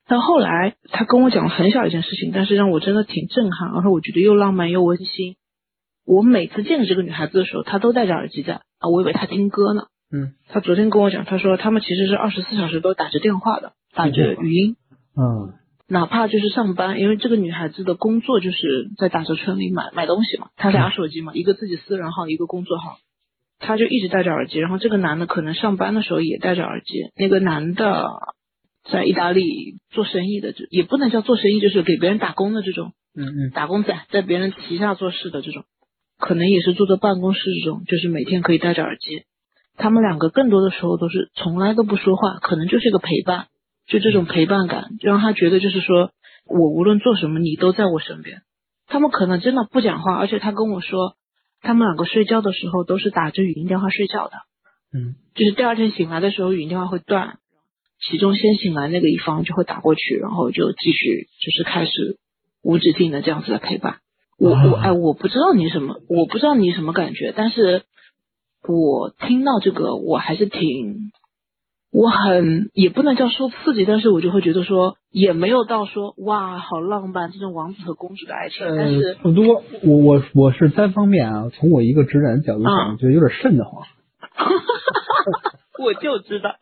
[0.08, 5.36] 到后来他跟我讲了很小一件事情，但是让我真的挺震撼，而且我觉得又浪漫又温馨。
[6.06, 9.84] 我每次见着这个女孩子的时候，她都戴着耳机在啊，我以为她听歌呢。
[10.12, 14.76] 嗯，她昨天跟我讲，她说他们其实是二十四小时都打着电话的，打着语音，
[15.16, 15.54] 嗯
[15.90, 22.98] 哪怕就是上班，因为这个女孩子的工作就是在打折村里买买东西嘛，她俩手机嘛，一个自己私人号，一个工作号，
[23.58, 24.60] 她就一直戴着耳机。
[24.60, 27.10] 然后这个男的可能上班的时候也戴着耳机。
[27.16, 28.08] 那个男的
[28.92, 35.64] 在意大利做生意的，就也不能叫做生意，就是给别人打工的这种嗯嗯打工仔，在别人旗下做事的这种，
[36.20, 39.24] 可能也是坐在办公室这种，就是每天可以戴着耳机。
[39.76, 43.48] 他们两个更多的时候都是从来都不说话，可能就是一个陪伴，
[43.90, 46.12] 就这种陪伴感，就让他觉得就是说
[46.46, 48.44] 我无论做什么，你都在我身边。
[48.88, 51.16] 他们可能真的不讲话，而且他跟我说，
[51.62, 54.34] 他们两个睡觉的时候都是打着语音电话睡觉的，
[54.94, 57.38] 嗯就是第二天醒来的时候语音电话会断，
[58.02, 62.18] 其中先醒来那个一方就会打过去，然后就继续就是开始
[62.64, 63.98] 无止境的这样子的陪伴。
[64.40, 67.84] 我我哎，我不知道你什么，我不知道你什么感觉，但是
[68.68, 71.12] 我听到这个我还是挺，
[71.92, 79.64] 我很也不能叫受刺激，但是我就会觉得说也没有到说哇好浪漫这种王子和公主的爱情，但呃，是差不多。
[79.84, 83.84] 我我我是单方面啊，从我一个直男角度嗯讲，觉得有点瘆得慌。
[85.80, 86.56] 我就知道，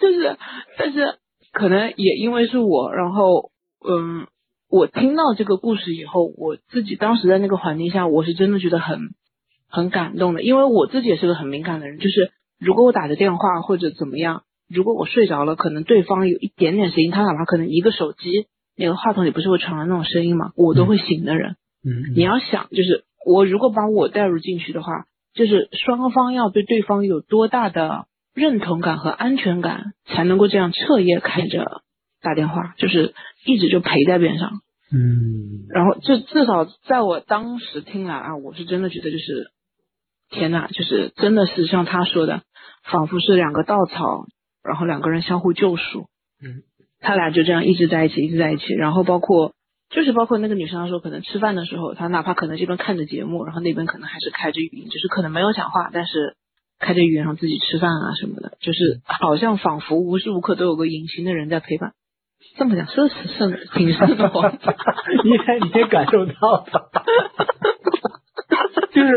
[0.00, 0.36] 就是，
[0.76, 1.14] 但是
[1.52, 3.50] 可能也因为是我，然后
[3.88, 4.26] 嗯，
[4.68, 8.98] 我听到这个故事以后，我自己当时在那个环境下，我是真的觉得很
[9.68, 12.32] 很感动的，因为我自己也是个很敏感的人，就是
[12.64, 18.46] 如果我打着电话或者怎么样，如果我睡着了，可能对方有一点点声音，他哪怕可能一个手机
[18.76, 20.52] 那个话筒里不是会传来那种声音吗？
[20.56, 21.56] 我都会醒的人。
[21.84, 31.82] 嗯，你要想，就是我如果把我带入进去的话，就是双方要对对方有多大的认同感和安全感，才能够这样彻夜开着
[32.22, 34.60] 打电话，就是一直就陪在边上。
[34.94, 39.50] 嗯，然后就至少在我当时听来啊，我是真的觉得就是，
[40.30, 42.42] 天呐，就是真的是像他说的，
[42.84, 44.26] 仿佛是两个稻草，
[44.62, 46.06] 然后两个人相互救赎。
[46.42, 46.62] 嗯，
[47.00, 48.74] 他俩就这样一直在一起，一直在一起。
[48.74, 49.54] 然后包括
[49.90, 56.36] 就是包括那个女生她说，可能吃饭的时候，她哪怕可能这边看着节目，然后那边可能还是开着语音，就是可能没有讲话，但是
[56.78, 61.92] 开着语音然后自己吃饭啊什么的，就是好像仿佛无时无刻都有个隐形的人在陪伴。
[62.56, 64.50] 这么讲是是是挺瘆得慌。
[65.24, 66.64] 你也你也感受到了，
[68.92, 69.10] 就是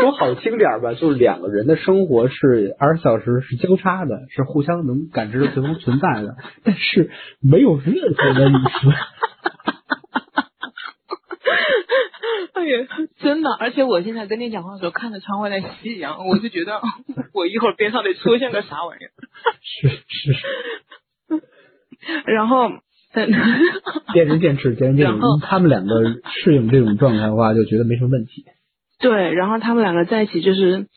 [0.00, 7.10] 说好听点儿吧，就是两个人的生活是二十四小时是交叉的，是互相能感知对方存在的，但是
[7.40, 8.88] 没有任何的隐私。
[12.54, 12.86] 哎呀，
[13.20, 13.50] 真的！
[13.60, 16.80] 而且我现在跟你讲话的时候，看着窗外的夕阳，我就觉得
[17.32, 19.10] 我一会儿边上得出现个啥玩意儿。
[19.62, 20.32] 是是，
[22.32, 22.68] 然后，
[23.12, 23.30] 但
[24.12, 25.38] 见仁见智，见仁见智然后。
[25.40, 26.02] 他们两个
[26.42, 28.44] 适应这种状态的话，就觉得没什么问题。
[28.98, 30.88] 对，然后他们两个在一起，就是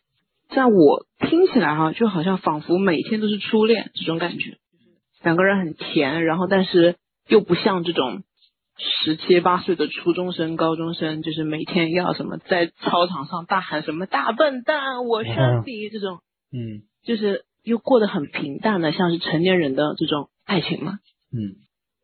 [0.49, 4.57] 在我听起来哈，就好像仿佛每天都是初恋这种感觉。
[5.23, 6.95] 两个人很甜，然后但是
[7.27, 8.23] 又不像这种
[8.77, 16.19] 十七八岁的初中生、高中生，就是每天要什么在操场上大喊什么大笨蛋，我生你这种。
[16.53, 20.99] 嗯就是又过得很平淡的，像是成年人的这种爱情嘛。
[21.31, 21.55] 嗯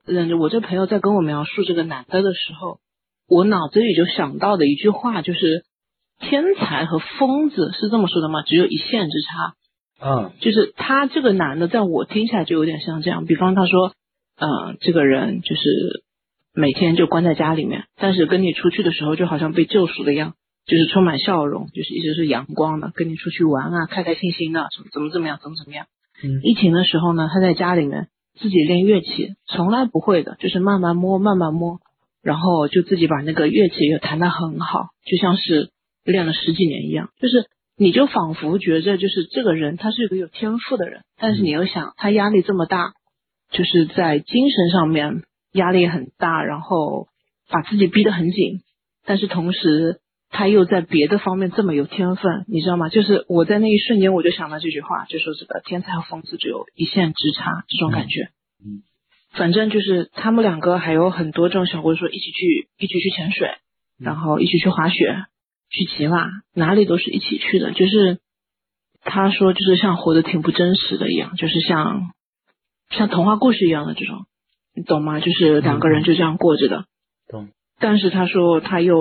[0.08, 2.80] 嗯，我这朋友在跟我描述这个男的的时候，
[3.28, 5.66] 我脑子里就想到的一句话就是：
[6.20, 8.42] 天才和疯子是这么说的吗？
[8.44, 9.54] 只有一线之差。
[10.00, 13.26] 嗯就是他这个男的，在我听起来就有点像这样。
[13.26, 13.94] 比方他说，
[14.40, 16.04] 嗯、这个人就是
[16.54, 20.36] 每天就关在家里面，但是跟你出去的时候，就好像被救赎的一样，
[20.68, 25.88] 就是充满笑容，就是一直是阳光的，跟你出去玩啊，开开心心的，怎么怎么怎么样，怎么怎么样。
[26.24, 31.80] 嗯疫情的时候呢，他在家里面自己练乐器，从来不会的，就是慢慢摸，慢慢摸，
[32.22, 35.72] 然后就自己把那个乐器又弹得很好，就像是
[36.12, 37.10] 练了十几年一样。
[37.20, 42.94] 就是你就仿佛觉着，就是这个人他是一个有天赋的人，但是你又想他压力这么大，
[43.52, 47.08] 就是在精神上面压力很大，然后
[47.50, 48.62] 把自己逼得很紧，
[49.06, 52.90] 但是同时他又在别的方面这么有天分，你知道吗？
[52.90, 58.30] 就是我在那一瞬间我就想到这句话，就说这个天才和疯子只有一线之差，这种感觉。
[58.60, 58.82] 嗯，
[59.32, 63.50] 反正就是他们两个还有很多这种小故事，说一起去一起去潜水，
[64.00, 65.16] 然后一起去滑雪，
[65.70, 67.72] 去骑马，哪里都是一起去的。
[67.72, 68.20] 就是
[69.02, 72.12] 他说，就是像活得挺不真实的一样，就是像
[72.90, 74.26] 像童话故事一样的这种，
[74.76, 75.20] 你懂吗？
[75.20, 76.86] 就是两个人就这样过着的。
[77.30, 77.50] 懂。
[77.80, 78.98] 但是他说他又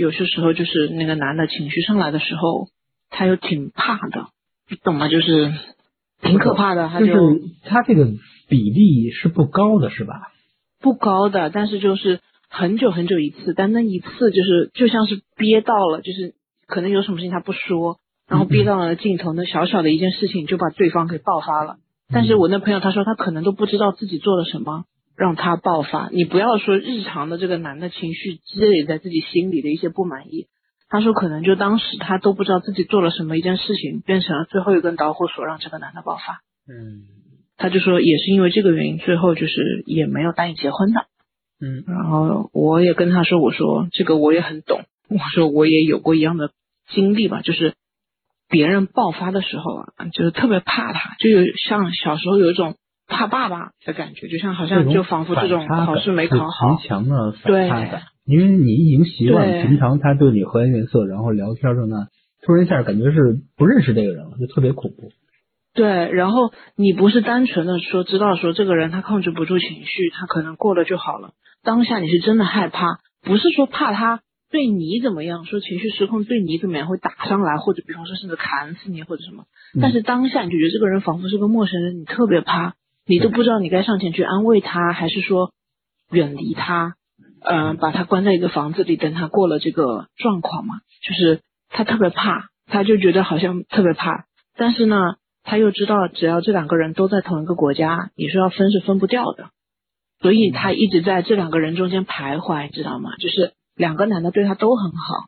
[0.00, 2.68] 有些时候就是那个男的情绪上来的时候，
[3.10, 4.28] 他又挺怕的，
[4.70, 5.08] 你懂吗？
[5.08, 5.52] 就是
[6.22, 8.06] 挺可怕的，他就就是他这个
[8.48, 10.14] 比例是不高的，是吧？
[10.80, 16.34] 不高的，但是就是很久很久一次，但那一次就是就像是憋到了，就是
[16.66, 21.76] 可能有什么事情他不说，然后憋到了尽头，那小小的一件事情就把对方给爆发了。
[22.12, 24.84] 但是我那朋友他说他可能都不知道自己做了什么
[25.16, 26.08] 让他爆发。
[26.12, 30.46] 你不要说日常的这个男的情绪积累在自己心里的一些不满意，
[30.88, 36.40] 他说可能就当时他都不知道自己做了什么一件事情，变成了最后一根导火索，让这个男的爆发。
[36.68, 37.02] 嗯
[37.58, 41.06] 他就说也是因为这个原因，最后就是也没有答应结婚的。
[41.60, 46.50] 嗯然后我也跟他说，我说这个我也很懂，我说我也有过一样的
[46.90, 47.74] 经历吧，就是
[48.48, 52.76] 别人爆发的时候啊，就是特别怕他，就有像小时候有一种
[53.08, 57.52] 怕爸爸的感觉，就像好像就仿佛这种考试没考好，强的反
[57.90, 62.08] 感，因为你已经习惯对平常他对你和颜悦色，然后聊天这那，
[62.44, 65.10] 突然一下感觉是不认识这个人了，就特别恐怖。
[65.74, 71.32] 对，然后你不是单纯的说知道说这个人他控制不住情绪，他可能过了就好了。
[71.66, 79.42] 当下你是真的害怕，不是说怕他对你怎么样，说情绪失控对你怎么样会打上来，或者比方说甚至砍死你或者什么。
[79.74, 82.74] 嗯但是当下你就觉得这个人仿佛是个陌生人，你特别怕，
[83.04, 85.52] 你都不知道你该上前去安慰他，还是说
[86.10, 86.94] 远离他，
[87.42, 90.76] 呃，把他关在一个房子里，等他过了这个状况嘛。
[91.02, 94.24] 就是他特别怕，他就觉得好像特别怕，
[94.56, 94.96] 但是呢。
[95.48, 99.50] 他又知道，只要这两个人都在同一个国家，你说要分是分不掉的，
[100.20, 103.10] 所以他一直在这两个人中间徘徊，知道吗？
[103.18, 105.26] 就是两个男的对他都很好，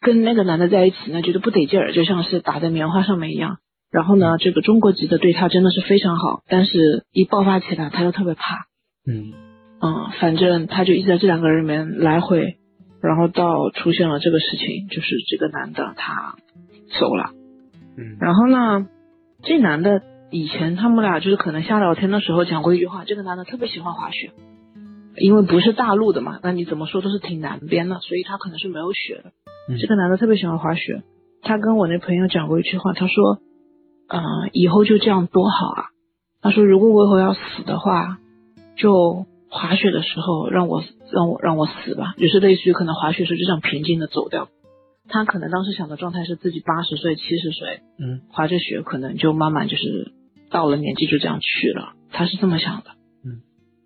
[0.00, 3.58] 跟那个男的在一起呢，觉得不得劲儿，就像是打在棉花上面一样。
[3.90, 8.66] 然后呢，这个中国籍的对他真的是非常好，但是一爆发起来他又特别怕。
[9.06, 9.32] 嗯
[9.80, 12.58] 嗯，反正他就一直在这两个人里面来回，
[13.00, 16.34] 然后到出现了这个事情，就是这个男的他
[16.98, 17.30] 走了。
[17.96, 18.86] 嗯然后呢，
[19.42, 24.32] 这男的以前他们俩就是可能瞎聊天的时候讲过一句话，这个男的特别喜欢滑雪，
[25.16, 29.32] 因为不是大陆的嘛，那你怎么说都是挺南边的，所以他可能是没有雪的。
[29.68, 31.02] 嗯这个男的特别喜欢滑雪，
[31.42, 33.38] 他跟我那朋友讲过一句话，他说，
[34.08, 35.84] 嗯、以后就这样多好啊。
[36.40, 38.18] 他说，如果我以后要死的话，
[38.76, 44.48] 就滑雪的时候让我让我让我死吧，就是类似于可能滑雪时候就这样平静的走掉。
[45.08, 50.12] 他可能当时想的状态是自己八十岁、七十岁，嗯滑着雪可能就慢慢就是
[50.50, 52.90] 到了年纪就这样去了，他是这么想的。
[53.24, 53.40] 嗯，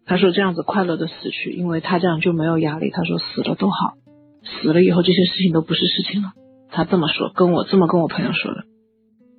[0.04, 2.90] 他说这样子快乐的死去，因为他这样就没有压力。
[2.90, 3.94] 他说死了都好，
[4.42, 6.32] 死了以后这些事情都不是事情了。
[6.70, 8.64] 他这么说，跟我这么跟我朋友说的。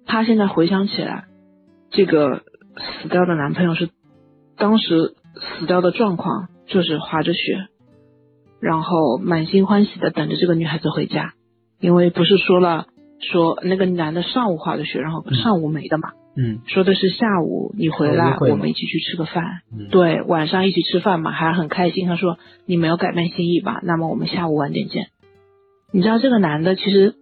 [0.05, 1.25] 他现在回想起来，
[1.89, 2.43] 这个
[3.01, 3.89] 死掉的男朋友是
[4.57, 5.15] 当时
[5.59, 7.67] 死掉的状况，就是滑着雪，
[8.61, 11.33] 然后满心欢喜的等着这个女孩子回家，
[11.83, 12.87] 因为不是说了
[13.19, 22.07] 说那个男的上午化的雪，然后上午没的嘛，嗯说的是下午你回来我们一起去吃个饭，嗯对，晚上一起吃饭嘛，还很开心。
[22.07, 23.81] 他说你没有改变心意吧？
[23.83, 25.07] 那么我们下午晚点见。
[25.91, 27.15] 你知道这个男的其实，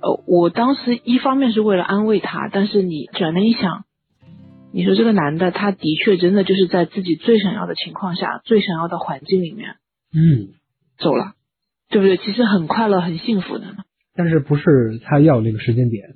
[0.00, 3.84] 呃，我当时一方面是为了安慰他，但是你转念一想，
[4.72, 9.76] 你说这个男的他的确真的就是在自己最想要的情况下、最想要的环境里面
[10.12, 10.54] 嗯，
[10.98, 11.34] 走了，
[11.88, 12.16] 对不对？
[12.16, 13.76] 其实很快乐、很幸福的呢。
[14.14, 16.14] 但是不是他要那个时间点？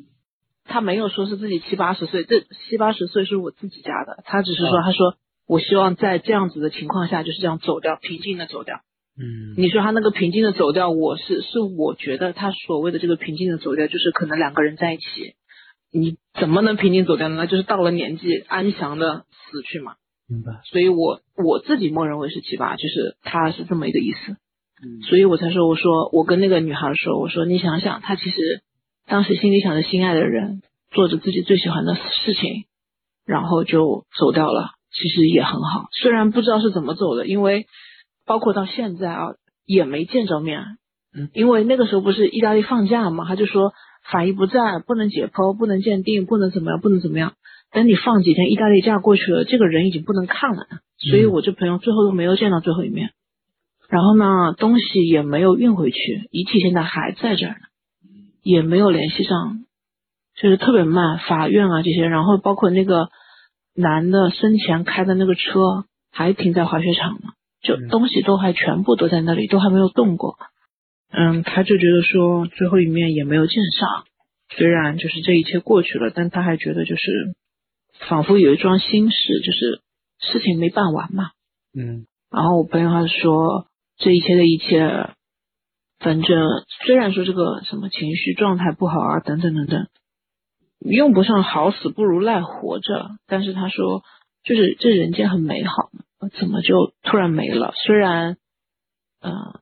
[0.64, 8.80] 他没有说是自己七八十岁，这七八十岁是我自己家的，他只是说，哦他说我希望在这样子的情况下就是这样走掉，平静的走掉。
[9.18, 15.34] 嗯你说他那个平静的走掉，我是是我觉得他所谓的这个平静的走掉，就是可能两个人在一起，
[15.92, 17.34] 你怎么能平静走掉呢？
[17.36, 19.96] 那就是到了年纪安详的死去嘛。
[20.28, 20.60] 明白。
[20.64, 24.36] 所以我我自己默认为是七八，就是他是这么一个意思。
[24.82, 28.36] 嗯所以我才说，我说我跟那个女孩说，我说你想想，她其实
[29.06, 32.64] 当时心里想着心爱的人，做着自己最喜欢的事情，
[33.26, 35.88] 然后就走掉了，其实也很好。
[35.92, 37.66] 虽然不知道是怎么走的，因为
[38.26, 39.26] 包括到现在啊，
[39.66, 40.62] 也没见着面。
[41.12, 43.72] 嗯，因为那个时候不是意大利放假嘛，他就说
[44.10, 47.34] 法医不在，不能解剖，不能鉴定，不能怎么样，不能怎么样。
[47.72, 50.66] 等你放几天意大利假过去了，这个人已经不能看了，
[51.10, 53.10] 所以我这朋友最后都没有见到最后一面。
[53.90, 57.66] 然后呢，东西也没有运回去，遗体现在还在这儿呢，
[58.42, 59.64] 也没有联系上，
[60.40, 61.18] 就是特别慢。
[61.18, 63.08] 法院啊这些，然后包括那个
[63.74, 67.30] 男的生前开的那个车还停在滑雪场呢，
[67.62, 70.36] 就嗯东西都还全部都在那里，都还没有动过。
[71.10, 74.04] 嗯，他就觉得说最后一面也没有见上，
[74.56, 77.34] 虽然就是这一切过去了，但他还觉得就是
[78.08, 79.80] 仿佛有一桩心事，就是
[80.20, 81.30] 事情没办完嘛。
[81.76, 83.66] 嗯然后我朋友他说，
[84.00, 85.14] 这一切的一切，
[85.98, 86.48] 反正
[86.86, 89.88] 虽然说这个什么情绪状态不好啊，等等等等，
[90.80, 94.02] 用不上好死不如赖活着，但是他说，
[94.42, 95.90] 就是这人间很美好，
[96.38, 97.74] 怎么就突然没了？
[97.84, 98.38] 虽然，
[99.20, 99.60] 嗯、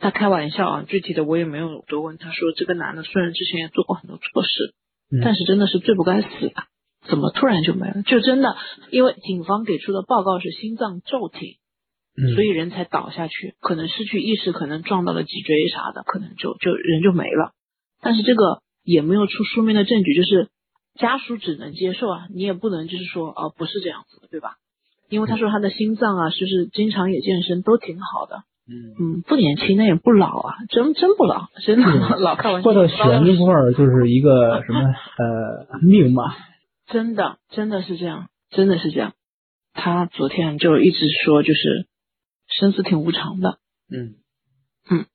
[0.00, 2.18] 他开玩笑啊，具体的我也没有多问。
[2.18, 4.74] 他说，这个男的虽然之前也做过很多错事，
[5.12, 6.64] 嗯但是真的是罪不该死的，
[7.06, 8.02] 怎么突然就没了？
[8.02, 8.56] 就真的，
[8.90, 11.58] 因为警方给出的报告是心脏骤停。
[12.20, 17.52] 嗯，所以人才倒下去，可能失去意识，可能撞到了脊椎啥的，可能就就人就没了。
[18.02, 20.48] 但是这个也没有出书面的证据，就是
[20.98, 24.56] 家属只能接受啊，你也不能就是说呃不是这样子的，对吧？
[25.08, 32.72] 因为他说他的心脏啊，就是经常也健身，都挺好的，嗯，嗯，不年轻，那也不老啊，真真不老，真的是 老开玩笑。
[32.72, 34.80] 说到悬这块儿，就是一个什么
[35.18, 36.24] 呃命嘛。
[36.86, 39.12] 真的真的是这样，真的是这样。
[39.74, 41.86] 他昨天就一直说，就是
[42.58, 43.58] 生死挺无常的。
[43.90, 44.16] 嗯
[44.90, 45.06] 嗯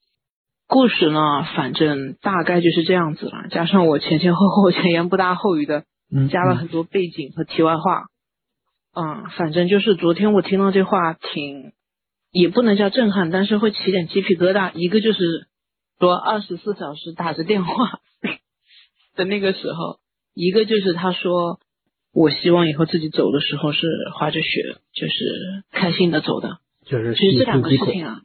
[0.66, 3.48] 故事呢，反正大概就是这样子了。
[3.52, 8.06] 加上我前前后后、前言不搭后语的嗯，加了很多背景和题外话。
[8.96, 11.74] 嗯，反正就是昨天我听到这话挺，
[12.32, 14.72] 也不能叫震撼，但是会起点鸡皮疙瘩。
[14.74, 15.48] 一个就是
[16.00, 18.00] 说二十四小时打着电话
[19.16, 20.00] 的那个时候，
[20.34, 21.60] 一个就是他说
[22.14, 26.63] 我希望以后自己走的时候是滑着雪，就是开心的走的。
[27.02, 28.22] 就是其实这两个事情啊，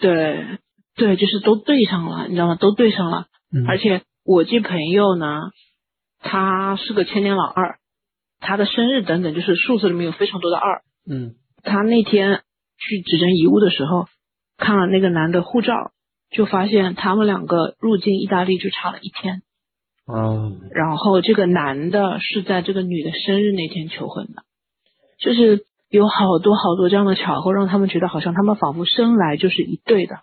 [0.00, 0.58] 对
[0.96, 2.54] 对，就是都对上了，你知道吗？
[2.54, 3.26] 都对上了。
[3.52, 5.50] 嗯而且我这朋友呢，
[6.20, 7.78] 他是个千年老二，
[8.40, 10.82] 他的生日等等，就是数字里面有非常多的二。
[11.08, 12.42] 嗯他那天
[12.78, 14.06] 去指证遗物的时候，
[14.56, 15.92] 看了那个男的护照，
[16.30, 19.42] 就发现他们两个入境意大利就差了一天。
[20.06, 24.44] 啊，然后这个男的是在这个女的生日那天求婚的，
[25.18, 30.20] 就是有好多好多这样的巧合，让他们觉得好像他们仿佛生来就是一对的，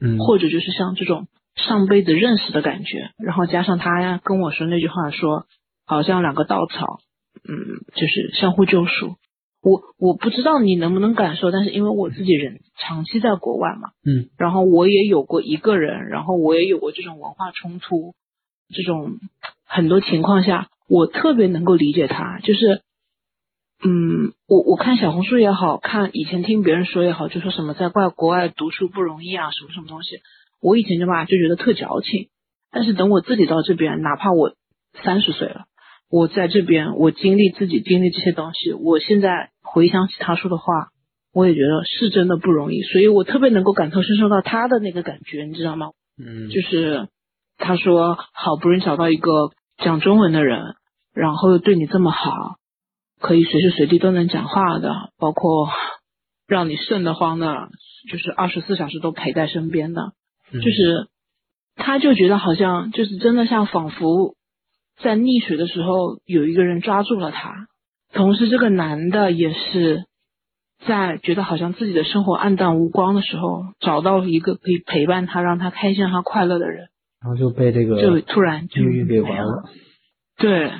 [0.00, 3.10] 嗯，或者就是像这种上辈子认识的感觉。
[3.18, 5.46] 然后加上他跟我说那句话说，
[5.86, 6.98] 好像两个稻草，
[7.48, 9.16] 嗯，就是相互救赎。
[9.62, 18.14] 我我不知道你能不能感受，但是因为我自己人长期在国外嘛，嗯，然后我也有过一个人，然后我也有过这种文化冲突，
[18.72, 19.18] 这种
[19.64, 22.82] 很多情况下，我特别能够理解他，就是，
[23.84, 30.20] 嗯，我我看小红书也好看，以前听别人说也好，就说什么在外国外读书不容易啊，什么什么东西，
[30.60, 32.28] 我以前就吧就觉得特矫情，
[32.72, 34.54] 但是等我自己到这边，哪怕我
[35.04, 35.64] 三十岁了。
[36.08, 40.88] 我在这边，我经历自己经历这些东西，我现在回想起他说的话，
[41.34, 45.88] 我也觉得是真的不容易，所以我特别能够感同身受到他的那个感觉，你知道吗？
[46.16, 47.08] 嗯，就是
[47.58, 50.76] 他说好不容易找到一个讲中文的人，
[51.12, 52.56] 然后又对你这么好，
[53.20, 55.68] 可以随时随地都能讲话的，包括
[56.46, 57.68] 让你瘆得慌的，
[58.10, 60.12] 就是二十四小时都陪在身边的，
[60.52, 61.08] 嗯就是
[61.74, 64.34] 他就觉得好像就是真的像仿佛。
[64.98, 67.66] 在溺水的时候，有一个人抓住了他。
[68.14, 70.06] 同时，这个男的也是
[70.86, 76.88] 在觉得好像自己的生活暗淡无光的时候，找到一个可以陪伴他、让他开心、让他快乐的人，
[77.20, 79.64] 然后就被这个就突然就给没有玩了。
[80.38, 80.72] 对，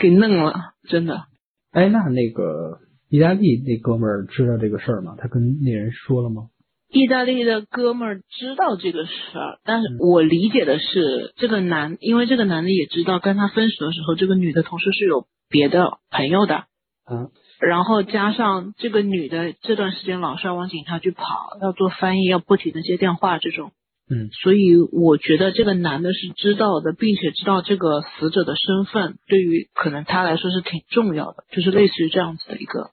[0.00, 1.26] 给弄了，真的。
[1.72, 5.16] 哎，那那个意大利那哥们儿知道这个事儿吗？
[5.18, 6.48] 他跟那人说了吗？
[6.92, 16.64] 意大利的哥们儿知道这个事儿，但是我理解的是，这个男，因为这个男的也知道，跟他分手的时候，这个女的同时是有别的朋友的，
[17.08, 21.24] 嗯，然后加上这个女的这段时间老是要往警察局跑，
[21.62, 23.70] 要做翻译，要不停的接电话这种，
[24.10, 32.90] 嗯，所以我觉得这个男的是知道的，并且知道这个死者的身份对于可能他来说是挺重要的，就是类似于这样子的一个，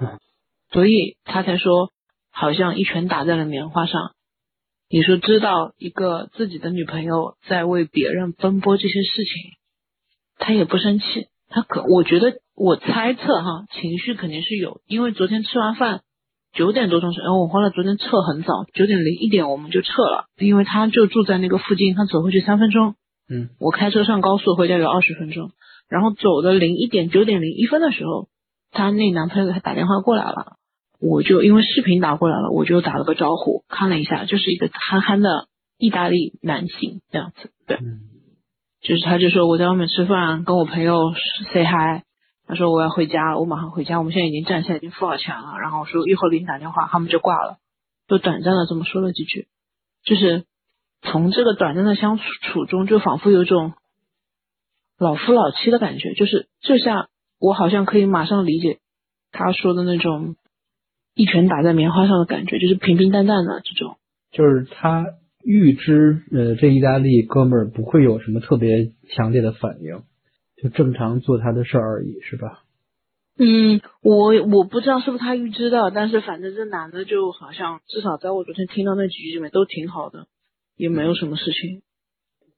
[0.00, 0.18] 嗯，
[0.72, 1.90] 所以他才说。
[2.30, 4.12] 好像一拳打在了棉花上。
[4.88, 9.32] 你说知道一个自己的女朋友在为别人奔波这些事情，
[10.38, 16.02] 他也不生气，他可我觉得我猜测哈，情绪肯定是有，因为昨天吃完饭
[16.58, 22.96] 九点多钟时，然后我后来昨天撤很早，九点零一点我们就撤了，因为他就住在那个附近，他走回去三分钟，
[23.30, 25.52] 嗯，我开车上高速回家有二十分钟，
[25.88, 28.28] 然后走的零一点九点零一分的时候，
[28.72, 30.56] 她那男朋友给她打电话过来了。
[31.00, 35.46] 我就因为视频打过来了，我就打了个招呼，看了一下，就是一个憨憨的
[35.78, 38.00] 意大利男性这样子，对，嗯、
[38.82, 41.12] 就是他就说我在外面吃饭，跟我朋友
[41.52, 42.02] say hi，
[42.48, 47.58] 他说我要回家，我马上回家，我们现在已经站下，已经付好钱了，然后说一会儿给你打电话，他们就挂了，
[48.08, 49.46] 就短暂的这么说了几句，
[50.02, 50.46] 就是
[51.02, 53.74] 从这个短暂的相处中，就仿佛有种
[54.98, 58.78] 老夫老妻的感觉，就是这下我好像可以马上理解
[59.30, 60.34] 他说的那种。
[61.14, 63.96] 一拳打在棉花上的感觉，就是平平淡淡的这种。
[64.30, 65.04] 就是他
[65.42, 70.04] 预知，呃，这意大利哥们儿不会有什么特别强烈的反应，
[70.62, 72.64] 就正常做他的事儿而已，是吧？
[73.38, 80.26] 嗯，我我不知道是不是他预知的，但是反正这男的就好像至少在我昨天听到那几句里面都挺好的，
[80.76, 81.82] 也没有什么事情。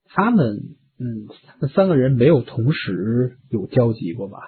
[0.06, 1.28] 他们，嗯，
[1.60, 4.38] 那三个人没有同时有交集过吧？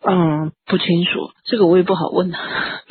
[0.00, 2.32] 嗯，不清楚，这个我也不好问。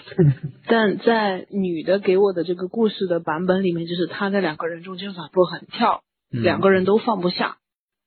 [0.68, 7.58] 但在女的给我的这个故事的版本里面，就是她在两个人中间反复横跳，嗯、两个人都放不下。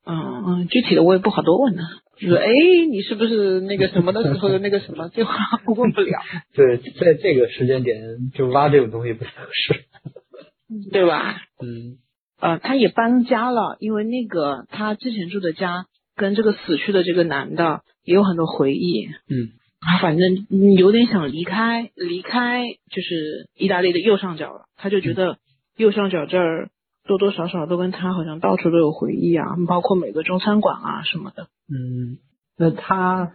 [0.06, 1.82] 嗯嗯，具体的我也不好多问呢。
[2.18, 2.46] 就是哎，
[2.90, 5.08] 你是不是那个什么的时候的那个什么？
[5.14, 5.34] 这话
[5.66, 6.20] 问不了。
[6.54, 7.98] 对，在这个时间点
[8.34, 9.84] 就挖这种东西不太合适，
[10.92, 11.36] 对吧？
[11.62, 11.98] 嗯。
[12.40, 15.86] 呃，他也搬家了，因为那个他之前住的家
[16.16, 19.06] 跟这个死去的这个男的也有很多回忆。
[19.06, 19.52] 嗯。
[19.82, 20.46] 他反正
[20.76, 24.66] 有点想离开，离开就是意大利的右上角了。
[24.76, 25.38] 他就觉得
[25.76, 26.68] 右上角这儿
[27.10, 31.48] 多多少少都跟他好像到处都有回忆啊，包括每个中餐馆啊什么的。
[31.68, 32.18] 嗯，
[32.56, 33.32] 那他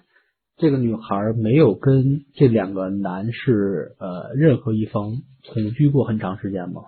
[0.55, 6.83] 这个女孩没有跟这两个男士呃任何一方同居过很长时间吗？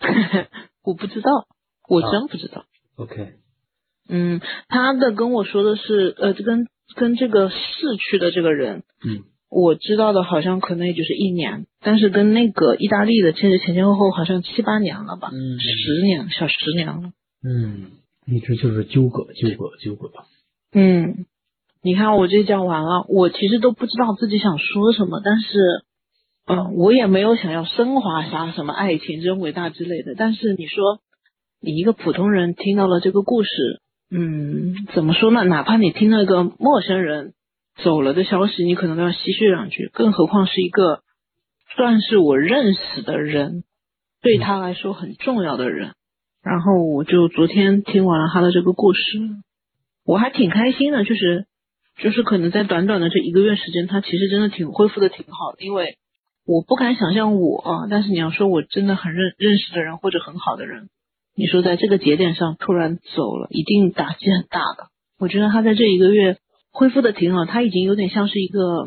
[0.82, 1.46] 我不知道，
[1.88, 2.62] 我真不知道。
[2.62, 2.64] 啊、
[2.96, 3.34] OK。
[4.08, 6.66] 嗯，他的跟我说的是呃，跟。
[6.96, 7.56] 跟这个逝
[7.98, 17.12] 去的这个人，嗯，我知道的好像可能也就是一年，但是跟那个意大利的其实前前后后好像七八年了吧，嗯，十年小十年了，
[17.44, 17.90] 嗯，
[18.26, 20.10] 一直就是纠葛纠葛纠葛，
[20.72, 21.26] 嗯，
[21.82, 25.84] 你看我这讲完了，我其实都不知道自己想说什么，但是，
[26.46, 31.00] 嗯，我也没有想要升华啥什么爱情真伟大之类的，但是你说
[31.60, 33.48] 你一个普通人听到了这个故事。
[34.12, 35.44] 嗯，怎么说呢？
[35.44, 37.32] 哪怕你听到一个陌生人
[37.82, 41.02] 走了的消息，你可能都要唏嘘两句，更何况是一个
[41.76, 43.64] 算是我认识的人，
[44.22, 45.92] 对他来说很重要的人。
[46.42, 49.00] 然后我就昨天听完了他的这个故事，
[50.04, 51.46] 我还挺开心的，就是
[51.98, 55.98] 就是可能在短短的这一个月时间，他其实真的挺恢复的挺好的，因为
[56.46, 60.88] 我不敢想象我，但是你要说我真的很认认识的人或者很好的人。
[61.36, 64.88] 你说在这个节点上突然走了，一定打击很大的。
[65.18, 66.38] 我觉得他在这一个月
[66.72, 68.86] 恢复的挺好，他已经有点像是一个，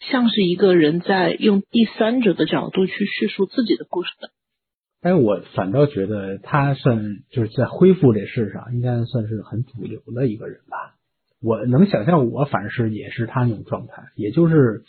[0.00, 4.30] 像是一个人在用第三者的角度去叙述自己的故事的。
[5.00, 10.94] 哎，我反倒觉得他算就是在恢复这事上，应该算是很主流的一个人吧。
[11.40, 14.84] 我能想象，我反是也是他那种状态，也就是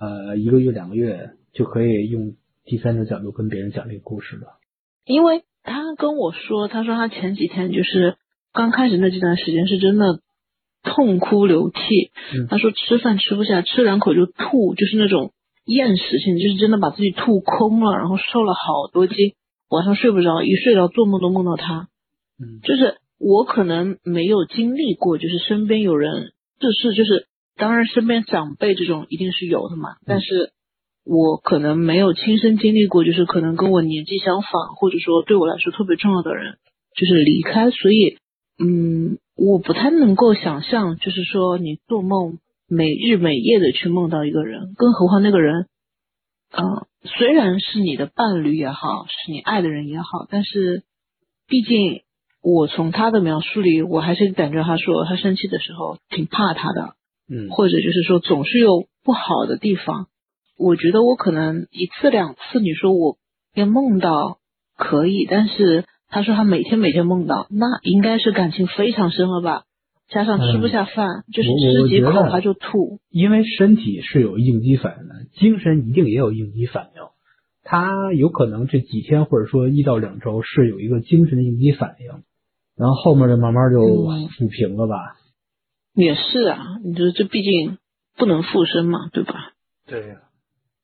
[0.00, 2.34] 呃一个月两个月就可以用
[2.64, 4.58] 第三者角度跟别人讲这个故事了，
[5.04, 5.44] 因为。
[5.64, 8.16] 他跟我说，他说他前几天就是
[8.54, 10.22] 刚开始那几段时间是真的
[10.82, 12.10] 痛哭流涕。
[12.48, 15.32] 他说吃饭吃不下，吃两口就吐，就是那种
[15.64, 19.34] 厌食性，就是真的把自己吐空了，然后瘦了好多斤，
[19.68, 21.88] 晚上睡不着，一睡着做梦都梦到他。
[22.38, 27.26] 嗯，就是我可能没有经历过，就是身边有人这是，就是
[27.56, 30.52] 当然身边长辈这种一定是有的嘛，但是。
[31.10, 36.58] 我可能没有亲身经历过，就是可能跟我年纪相仿，或者说对我来说特别重要的人，
[36.94, 38.18] 就是离开，所以，
[38.62, 45.68] 嗯，我不太能够想象，就是说你做梦每日每夜的去梦到一个人，更何况那个人，
[46.50, 50.82] 嗯，虽然是你的伴侣也好，是你爱的人也好，但是，
[51.46, 52.02] 毕竟
[52.42, 56.94] 我从他的描述里，我还是感觉他说他生气的时候挺怕他的，
[57.30, 60.08] 嗯，或者就是说总是有不好的地方。
[60.58, 63.18] 我觉得我可能一次两次，你说我
[63.54, 64.38] 要梦到
[64.76, 69.64] 可以，但是他说他每天每天梦到，那应该是感情非常深了吧？
[70.08, 72.98] 加上吃不下饭，就是吃几口他就吐。
[73.10, 77.02] 因为身体是有应激反应的，精神一定也有应激反应。
[77.62, 82.22] 他有可能这几天或者说一到两周是有一个精神的应激反应，
[82.74, 84.94] 然后后面就慢慢就抚平了吧？
[85.94, 87.76] 也是啊，你说这毕竟
[88.16, 89.52] 不能复生嘛，对吧？
[89.86, 90.22] 对呀。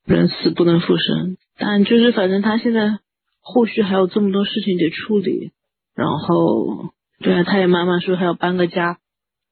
[0.05, 2.99] 人死不能复生，但就是反正他现在
[3.45, 5.53] 后续还有这么多事情得处理，
[5.95, 6.91] 然后
[7.21, 8.99] 对啊，他也妈妈说还要搬个家，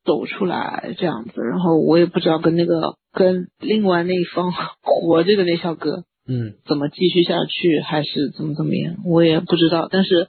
[0.02, 4.50] 走出来这样子，然后我也不知道跟那个跟另外那一方
[4.82, 9.88] 活着的那小哥，嗯，怎么继续下去，还是怎么怎么样，我也不知道。
[9.90, 10.28] 但是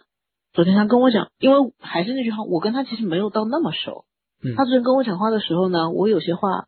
[0.51, 4.03] 昨天他跟我讲，因为还是那句话，我跟他其实没有到那么熟，
[4.43, 6.66] 嗯，他昨天跟我讲话的时候呢，我有些话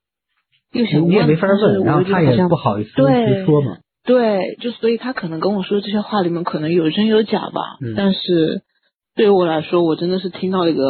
[0.71, 0.85] 又。
[1.01, 3.77] 你也没法问，然后他也不好意思直说嘛。
[4.05, 7.77] 对，就所以他可能跟我说这些话里面可能有真有假吧。
[7.81, 7.93] 嗯。
[7.97, 8.61] 但是
[9.15, 10.83] 对于我来说，我真的是听到一个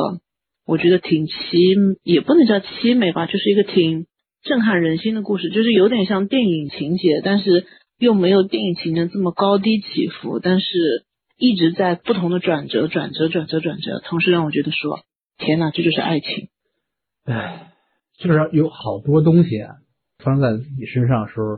[0.66, 4.06] 我觉得挺凄，也不能叫凄美吧，就是一个挺
[4.44, 7.66] 震撼人心的故事，就是有点像电影情节，但是
[7.98, 10.68] 又没有电影情节这么高低起伏，但是
[11.38, 15.00] 一直在不同的转折、转折、转折、转折，同时让我觉得说，
[15.38, 16.50] 天呐，这就是爱情。
[17.26, 17.72] 唉。
[18.18, 19.60] 就是有好多东西
[20.20, 21.58] 发生在自己身上的时候，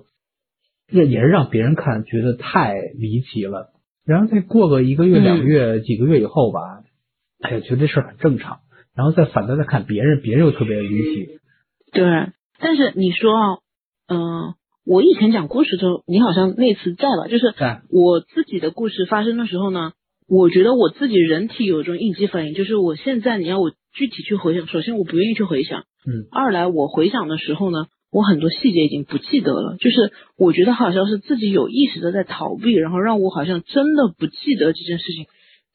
[0.88, 3.73] 这也是让别人看觉得太离奇了。
[4.05, 6.83] 然后再过个一个月、两个月、几个月以后吧，
[7.41, 8.59] 哎呀，觉得这事儿很正常。
[8.95, 11.39] 然后再反倒再看别人，别人又特别离奇。
[11.91, 12.03] 对，
[12.59, 13.57] 但是你说啊，
[14.07, 17.27] 嗯，我以前讲故事的时候，你好像那次在吧？
[17.27, 17.53] 就是
[17.89, 19.91] 我自己的故事发生的时候呢，
[20.27, 25.81] 我觉得我自己人体有一种应激反应，就是我现在你要我具体去回想，首先我不愿意去回想。
[25.81, 27.85] 嗯，二来我回想的时候呢，
[28.18, 35.28] 我很多细节已经不记得了，就是我觉得好像是自己有意识的在逃避，然后让我好像真的不记得这件事情。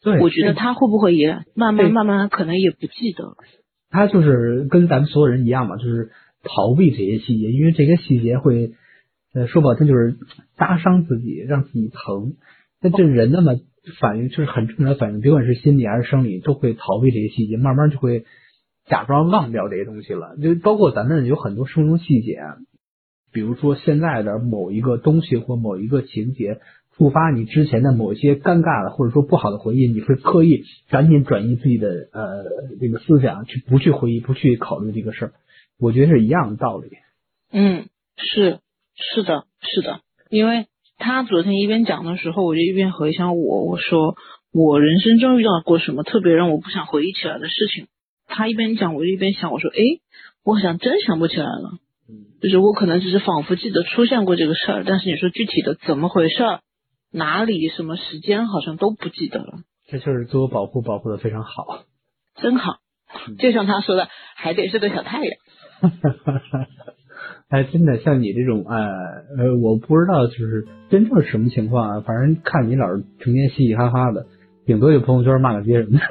[0.02, 3.36] 对，我觉得他会不会也慢慢慢慢可能也不记得了。
[3.90, 6.10] 他就是跟咱们所有人一样嘛，就是
[6.42, 8.72] 逃避这些细节，因为这些细节会，
[9.34, 10.16] 呃，说不好听就是
[10.56, 12.32] 扎伤自己，让自己疼。
[12.82, 13.54] 那这人那么
[14.00, 18.24] 反应就是很正常的反应，别管是心理还是生理，都会逃避这些细节，慢慢就会。
[18.86, 22.40] 假装忘掉这些东西了，就包括咱们有很多生活细节，
[23.32, 26.60] 比如说现在的某一个东西或某一个情节
[26.96, 32.44] 触发你之前的某一些尴尬的或者说不好的回忆，你会刻意赶紧转移自己的呃
[32.80, 35.32] 这个思想，去不去回忆，不去考虑这个事儿。
[35.78, 36.90] 我觉得是一样的道理。
[37.50, 38.58] 嗯，是
[38.94, 40.66] 是的，是的，因为
[40.98, 44.16] 他昨天一边讲的时候，我就一边回想我，我说
[44.52, 47.86] 我人生中遇到过什么特别让我不想回忆起来的事情。
[48.34, 49.76] 他一边讲，我就一边想，我说，哎，
[50.44, 51.78] 我好像真想不起来了，
[52.40, 56.60] 就是我可能只是仿佛记得出现过这个事儿，但是你说具体的怎么回事儿，
[57.12, 59.60] 哪里什么时间，好像都不记得了。
[59.88, 61.84] 这就是自我保护保护的非常好。
[62.40, 62.78] 真好。
[63.38, 65.34] 就像他说的，还得是个小太阳。
[67.48, 68.74] 哎，真的像你这种，呃
[69.36, 72.00] 呃，我不知道就是真正是什么情况啊。
[72.00, 74.26] 反正看你老是成天嘻嘻哈哈的，
[74.64, 76.04] 顶多就朋友圈骂个街什么的。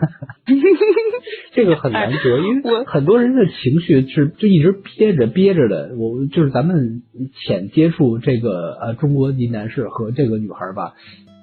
[1.53, 5.95] 这个很难得，因为很多人的情绪是就一直憋着憋着的。
[5.97, 7.03] 我就是咱们
[7.45, 10.93] 浅接触这个呃中国籍男士和这个女孩吧，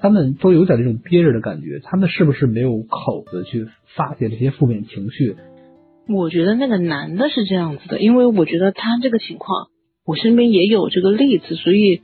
[0.01, 1.81] 他们都有点这种憋着的感觉。
[1.83, 3.67] 他们是不是没有口子去
[3.97, 5.37] 发泄这些负面情绪？
[6.09, 9.69] 我觉得那个男的是这样子的，因为我觉得他这个情况，
[10.07, 12.01] 我身边也有这个例子，所以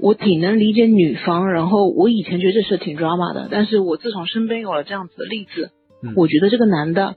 [0.00, 1.52] 我挺能理解女方。
[1.52, 5.70] 然后我以前觉得这事挺 drama 的，但是我自从身边有了这样子的例子，
[6.16, 7.14] 我觉得这个男的。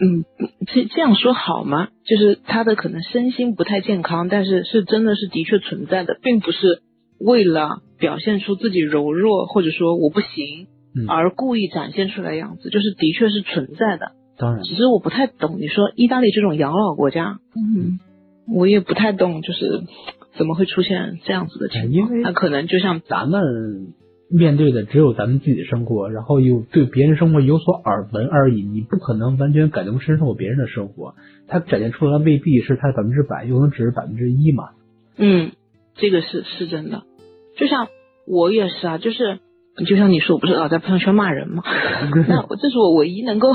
[0.00, 0.24] 嗯，
[0.66, 1.88] 这这样说好吗？
[2.04, 6.82] 就是他的可能身心不太健康，但是是真的是的确存在的，并不是
[7.20, 10.66] 为了表现出自己柔弱或者说我不行
[11.08, 14.12] 而故意展现出来样子，就是的确是存在的。
[14.36, 18.00] 当然，只是我不太懂，你说意大利这种养老国家，嗯，
[18.52, 19.84] 我也不太懂，就是
[20.36, 22.20] 怎么会出现这样子的情况？
[22.22, 23.94] 那可能就像咱们。
[24.32, 28.62] 面对的只有咱们自己的生活，然后又对别人生活有所耳闻而已。
[28.62, 31.14] 你不可能完全感同身受别人的生活，
[31.48, 34.70] 他展现出来未必是他的百分之百，有可能只是百分之一嘛。
[35.16, 35.52] 嗯，
[35.96, 37.02] 这个是是真的。
[37.56, 37.88] 就像
[38.26, 39.40] 我也是啊，就是
[39.86, 41.62] 就像你说，我不是老在朋友圈骂人吗？
[42.26, 43.50] 那这是我唯一能够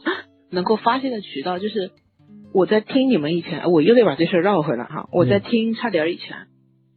[0.50, 1.90] 能够发泄的渠道，就是
[2.54, 5.08] 我在听你们以前，我又得把这事绕回来哈。
[5.12, 6.46] 我在听差点以前。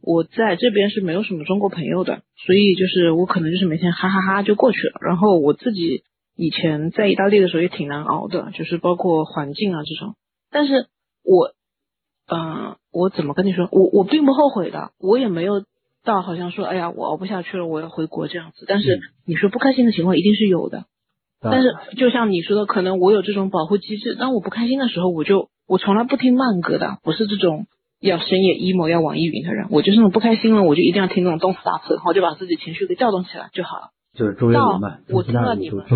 [0.06, 5.00] 我在这边是没有什么中国朋友的，所以就是我可能就是每天哈哈哈就过去了。
[5.00, 6.04] 然后我自己
[6.36, 10.14] 以前在意大利的时候也挺难熬的，就是包括环境啊这种。
[10.52, 10.86] 但是
[11.24, 11.50] 我，
[12.30, 13.68] 嗯，我怎么跟你说？
[13.72, 15.64] 我我并不后悔的，我也没有
[16.04, 18.64] 到好像说，哎呀，我熬不下去了，我要回国这样子。
[18.68, 20.84] 但是你说不开心的情况一定是有的。
[21.40, 27.66] 但是就像你说的，可能我有这种保护机制，当我不开心的时候，我就我从来不听慢歌的，不是这种。
[28.08, 33.90] 要深夜 emo 要网易云的人，我就是那种不开心了，我就一定要听那种动次打次，然后就把自己情绪给调动起来就好了。
[34.14, 35.84] 就是周杰伦嘛，我听到你们，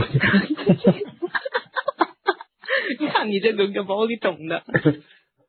[2.99, 4.63] 你看你这个把我给懂的。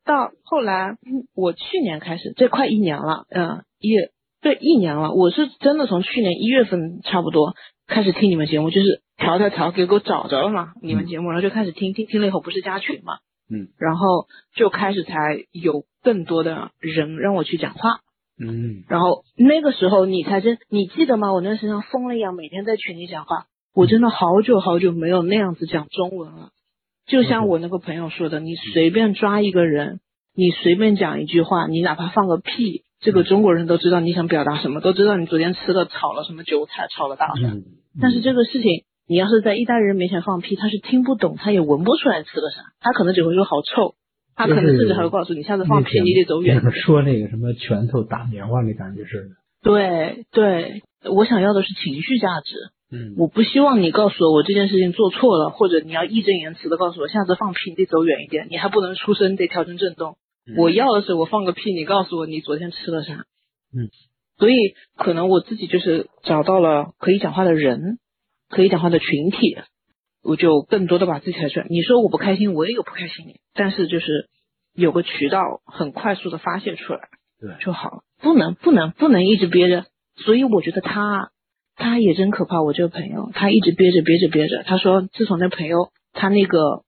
[0.05, 0.95] 到后来，
[1.35, 5.11] 我去年开始，这快一年了，嗯，也对一年了。
[5.13, 7.55] 我是真的从去年一月份差不多
[7.87, 13.17] 开始听你们节目，就是调调调给给我找着了嘛，你们节目，然后就开始听听听了以后不是加群嘛。
[13.53, 15.13] 嗯，然后就开始才
[15.51, 17.99] 有更多的人让我去讲话，
[18.39, 21.31] 嗯，然后那个时候你才真，你记得吗？
[21.33, 26.49] 我那时像疯了一样，每天在群里讲话，我真的好久好久没有那样子讲中文了。
[27.07, 29.99] 就像我那个朋友说的，你随便抓一个人，
[30.35, 37.61] 你随便讲一句话，你哪怕放个屁，这个中国人都知道你想表达什么，都知道你昨天吃的炒了什么韭菜，炒了大蒜。
[38.01, 38.85] 但是这个事情。
[39.07, 43.95] 你要是在意大利人面前放屁，他是听不懂，他也闻不出来吃了啥，他可能只会说好臭，
[44.35, 46.61] 他可能甚至还会告诉你下次放屁你得走远。
[46.71, 49.29] 说那个什么拳头打棉花那感觉似的。
[49.63, 52.55] 对对，我想要的是情绪价值。
[52.91, 60.15] 嗯，我不希望你告诉我我这件事情做错了，或者你要义正言辞的告诉我下次放屁你得走远一点，你还不能出声，得调成震动。
[60.57, 63.25] 我要的是我放个屁，你告诉我你昨天吃了啥。
[63.73, 63.89] 嗯，
[64.37, 64.55] 所以
[64.97, 67.97] 可能我自己就是找到了可以讲话的人。
[68.53, 69.55] 可以讲话的群体，
[70.23, 71.65] 我就更多的把自己抬出来。
[71.69, 74.29] 你说我不开心，我也有不开心，但是就是
[74.73, 77.09] 有个渠道很快速的发泄出来，
[77.39, 77.97] 对就好了。
[78.21, 79.85] 不能不能不能一直憋着。
[80.15, 81.31] 所以我觉得他
[81.75, 82.61] 他也真可怕。
[82.61, 84.63] 我这个朋友，他一直憋着憋着憋着。
[84.63, 86.83] 他说自从那朋友他那个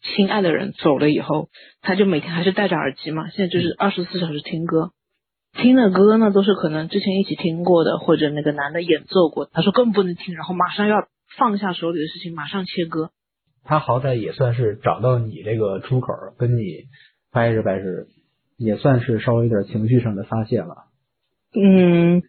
[0.00, 1.48] 心爱的人走了以后，
[1.80, 4.92] 他就每天还是戴着耳机嘛，现在就是二十四小时听歌。
[5.54, 9.48] 听的歌呢，都是可能之前一起听过的，或者那个男的演奏过。
[9.50, 13.10] 他说更不能听，然后马上要放下手里的事情，马上切割。
[13.64, 16.62] 他好歹也算是找到你这个出口，跟你
[17.32, 17.84] 掰扯掰扯，
[18.56, 20.86] 也算是稍微有点情绪上的发泄了。
[21.54, 22.22] 嗯，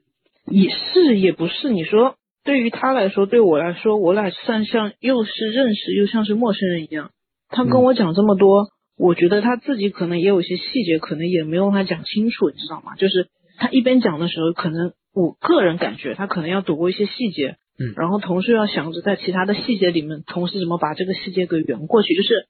[0.45, 1.69] 也是也不是。
[1.69, 7.11] 你说对于他来说，对我来说，我俩算像又是认识又像是陌生人一样。
[7.47, 8.67] 他跟我讲这么多。
[9.01, 12.95] 我觉得他自己可能也有一些细节，可能也没有他讲清楚，你知道吗？
[12.95, 22.47] 就是他一边讲的时候，可能我个人感觉他可能要躲过一些细节，嗯，然后同时要想着在其他的细节里面，同时怎么把这个细节给圆过去，就是，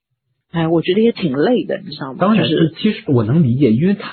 [0.52, 2.18] 哎，我觉得也挺累的，你知道吗？
[2.20, 4.12] 当然是，其实我能理解，因为他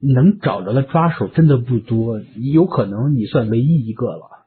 [0.00, 2.20] 能找着的抓手真的不多，
[2.52, 4.46] 有可能你算唯一一个了，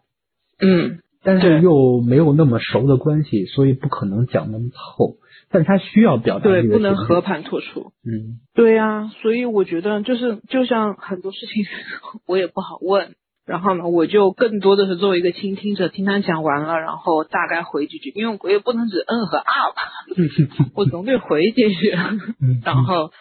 [0.59, 5.17] 嗯，但是又没有那么熟的关系，所以不可能讲那么透。
[5.53, 7.91] 但是他需要表达对，不能和盘托出。
[8.05, 11.65] 嗯，对呀，所以我觉得就是就像很多事情，
[12.25, 19.43] 我也不好问，然后呢，我就更多的是作为一个倾听者，听他讲完了，然后大概回几句，因为我也不能只嗯和啊
[19.75, 19.81] 吧，
[20.75, 21.89] 我总得回几句，
[22.63, 23.11] 然后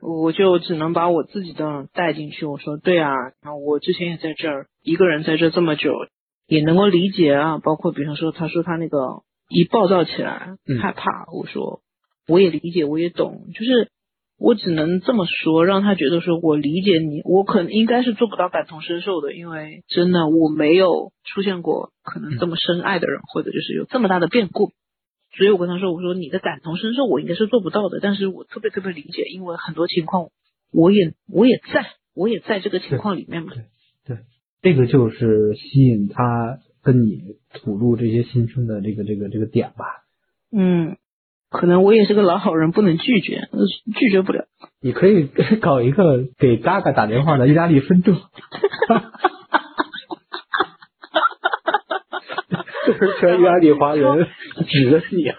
[0.00, 2.46] 我就只能把我自己的带进去。
[2.46, 3.12] 我说对啊，
[3.42, 5.92] 然后我之前也在这儿，一个人在这这么久，
[6.46, 7.58] 也能够理解啊。
[7.58, 11.82] 包括比方说，他说他那个一暴躁起来害怕，我说
[12.26, 13.90] 我也理解，我也懂，就是。
[14.38, 24.70] 我只能这么说，让他觉得说我理解你，我可能应该是做不到感同身受的，因为真的我没有出现过可能这么深爱的人，或者就是有这么大的变故，
[25.36, 30.28] 所以我跟他说，我说你的感同身受我应该是做不到的，但是我特别特别理解，因为很多情况
[30.72, 33.52] 我也我也在我也在这个情况里面嘛。
[34.06, 34.24] 对对，
[34.62, 39.84] 这个就是吸引他跟你吐露这些心声的这个这个这个点吧。
[40.52, 40.96] 嗯。
[41.50, 43.48] 可能我也是个老好人，不能拒绝，
[43.98, 44.44] 拒绝不了。
[44.82, 45.28] 你可以
[45.60, 48.14] 搞一个给嘎嘎打电话的意大利分众，
[52.86, 54.26] 就是全意大利华人
[54.68, 55.32] 指着你，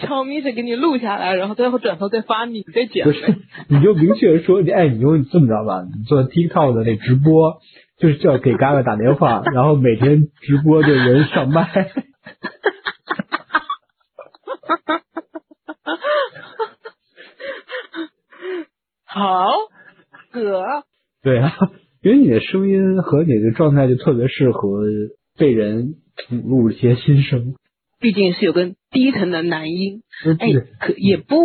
[0.00, 3.04] 悄咪的给你录下来，然后最后转头再发你再剪。
[3.04, 3.36] 不是，
[3.68, 7.58] 你就明确说，哎，你就这么着吧，你做 TikTok 的那直播，
[7.98, 11.90] 就是叫给嘎嘎打电话，然后每天直播就人上麦。
[19.18, 19.46] 好，
[20.30, 20.62] 哥。
[21.24, 21.52] 对啊，
[22.02, 24.84] 因为你的声音和你的状态就特别适合
[25.36, 27.54] 被人吐露一些心声。
[28.00, 30.02] 毕竟是有个低沉的男音。
[30.38, 30.48] 哎，
[30.78, 31.36] 可也不，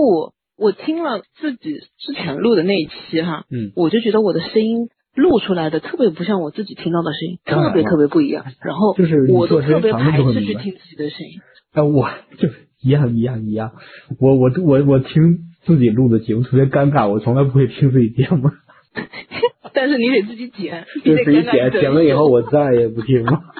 [0.56, 8.46] 我听了自己之前录的那一期哈，嗯，我就觉得我的声音录出来的特别不像我自己听到的声音，特别特别不一样。
[8.62, 11.42] 然后就是我都特别排斥去听自己的声音。
[11.74, 12.50] 哎，我就
[12.84, 13.72] 一样一样一样，
[14.20, 15.50] 我我我我听。
[15.66, 18.50] 自己录的节目特别尴尬，我从来不会听自己节目。
[19.74, 23.42] 但是你得自己剪， 就自己剪，剪了以后我再也不听了。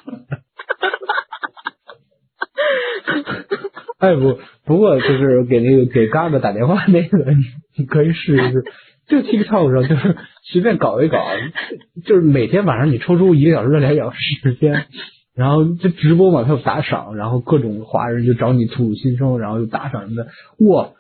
[4.00, 7.26] 哎不，不过就是给那个给嘎嘎打电话那个，
[7.78, 8.64] 你可以试一试。
[9.08, 11.18] 就 TikTok 上就是随便搞一搞，
[12.06, 14.86] 就是每天晚上你抽出一个小时到两小时时间，
[15.36, 20.28] 然后就直播嘛，他有打赏，然后各种华人就找你吐露心声，然后就打赏什么的，
[20.66, 20.92] 哇！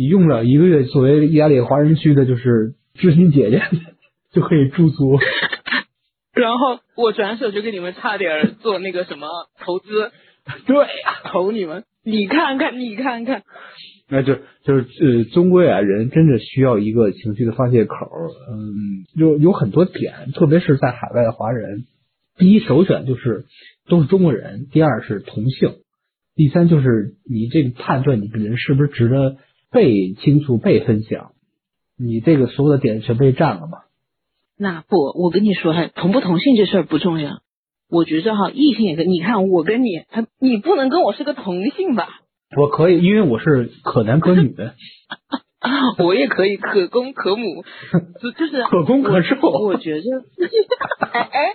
[0.00, 3.62] 你用了一个月，作为意大利华人区的，就是知心姐姐，
[4.32, 5.18] 就可以驻足。
[6.32, 9.28] 然后我转手就给你们差点做那个什么
[9.58, 10.10] 投资，
[10.66, 13.42] 对啊，投你们，你看看，你看看。
[14.08, 17.94] 那就就是呃，终归啊，人真的需要一个情绪的发泄口。
[18.50, 21.84] 嗯，有有很多点，特别是在海外的华人，
[22.38, 23.44] 第一首选就是
[23.86, 25.74] 都是中国人，第二是同性，
[26.34, 29.36] 第三就是你这个判断你这个人是不是值得。
[29.70, 31.32] 被倾诉、被分享，
[31.98, 33.82] 你这个所有的点全被占了吗？
[34.58, 37.40] 那不，我跟你说，还同不同性这事儿不重要。
[37.88, 42.20] 我觉着哈，异性也跟你看，我跟你，他你不能跟我是个同性吧？
[42.56, 44.74] 我可以，因为我是可男可女的。
[46.04, 47.64] 我也可以，可公可母，
[48.22, 49.36] 就是可攻可受。
[49.40, 50.08] 我觉着，
[51.00, 51.52] 哎 哎哎，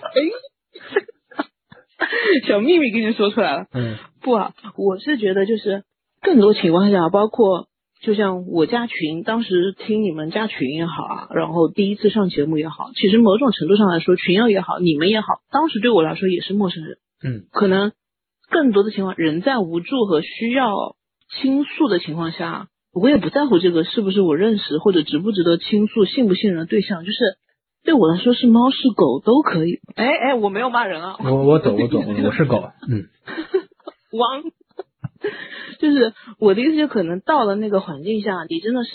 [2.46, 3.66] 小秘密跟你说出来了。
[3.72, 5.84] 嗯，不啊，我是觉得就是
[6.22, 7.66] 更多情况下，包括。
[8.02, 16.98] 就像我加群，当时听你们加群也好啊，然后第一次上节目也好，其实某种程度上来说，群友也好，你们也好，当时对我来说也是陌生人。
[17.24, 17.92] 嗯，可能
[18.50, 20.96] 更多的情况，人在无助和需要
[21.40, 27.18] 倾诉的情况下，我也不在乎这个是不是我认识或者值不值得倾诉、信不信任的对象，就是
[27.82, 29.80] 对我来说是猫是狗都可以。
[29.94, 31.16] 哎哎，我没有骂人啊。
[31.24, 32.62] 我我懂我懂，我是狗。
[32.88, 33.08] 嗯。
[34.12, 34.42] 王。
[35.80, 38.90] 就是我的意思，就可能到了那个环境下，你真的是，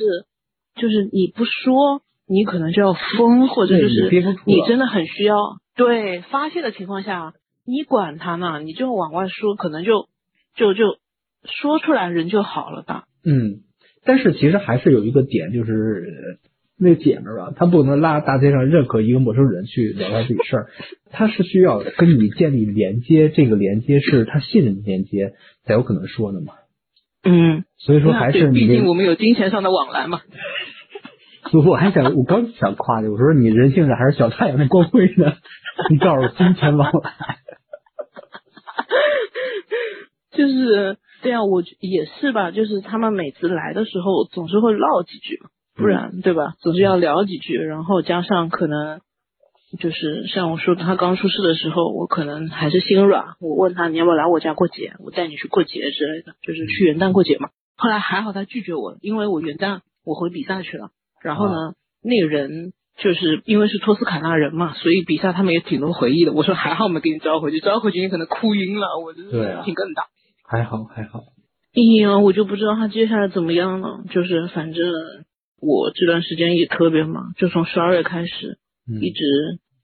[0.75, 4.09] 就是你不说，你可能就要疯，或者就是
[4.45, 5.37] 你真的很需要
[5.75, 7.33] 对发泄的情况下，
[7.65, 10.07] 你管他呢，你就往外说，可能就
[10.55, 10.97] 就就
[11.43, 13.05] 说出来，人就好了吧。
[13.25, 13.61] 嗯，
[14.05, 16.39] 但是其实还是有一个点，就是。
[16.83, 20.67] 那姐们儿吧，她不能拉大街上任何一个陌生人去聊她自己事儿，
[21.11, 26.53] 她是需要跟你建立连接，这个连接是她信任的连接，才有可能说的嘛。
[27.23, 30.21] 嗯，所以说还是毕竟我们有金钱上的往来嘛。
[31.53, 35.33] 我还想，我刚想夸你，我说你人性上还是小太阳的光辉呢。
[35.91, 37.11] 你告诉我金钱往来，
[40.33, 45.49] 就是这样，我也是吧，就是他们每次来的时候总是会唠几句嘛。
[45.75, 46.53] 不然对吧？
[46.59, 48.99] 总是要聊几句，然后加上可能
[49.79, 53.35] 就是像我说，他刚出事的时候，我可能还是心软。
[53.39, 57.49] 我问他你要不要来我家过节，我带你去过节之类的，就是去元旦过节嘛。
[57.77, 60.89] 后来还好他拒绝我，因为我元旦我回比萨去了。
[61.21, 66.33] 然后呢，那个人就是因为是托斯卡纳人嘛，所以比赛他们也挺多回忆的。
[66.33, 70.03] 我说还好没给你招回去，招回去你可能哭晕了，我这对啊事情更大。
[70.45, 71.21] 还好还好。
[71.73, 74.03] 哎呀，我就不知道他接下来怎么样了。
[74.09, 74.83] 就是反正
[75.61, 78.57] 我这段时间也特别忙，就从十二月开始
[78.87, 79.23] 嗯，一直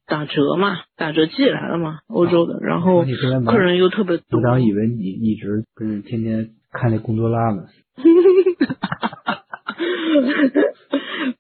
[0.08, 3.06] 打折嘛，打折季来了嘛，欧洲的，然后
[3.46, 4.42] 客人又特别多组。
[4.42, 7.64] 长以为你一直跟着天天看那工作拉呢。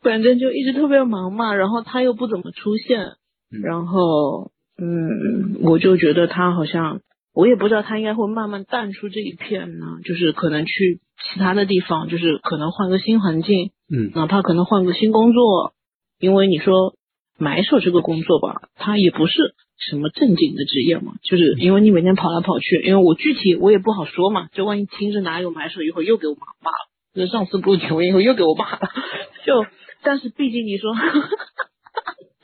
[0.02, 3.00] 反正就一直特别忙嘛，然后他又不怎么出现，
[3.52, 7.02] 嗯然后嗯，我就觉得他好像，
[7.38, 15.74] 我也不知道他应该会慢慢淡出这一片呢，就是可能去其他的地方，就是可能换个新环境，嗯哪怕可能换个新工作，
[16.20, 16.96] 因为你说
[17.38, 28.90] 买手这个工作吧，它也不是什么正经的职业嘛，就是因为你每天跑来跑去，因为我具体我也不好说嘛，就万一听着哪有买手，一会儿又给我骂骂了，就是上次不录节目以后又给我骂了，
[29.46, 29.64] 就
[30.02, 30.92] 但是毕竟你说，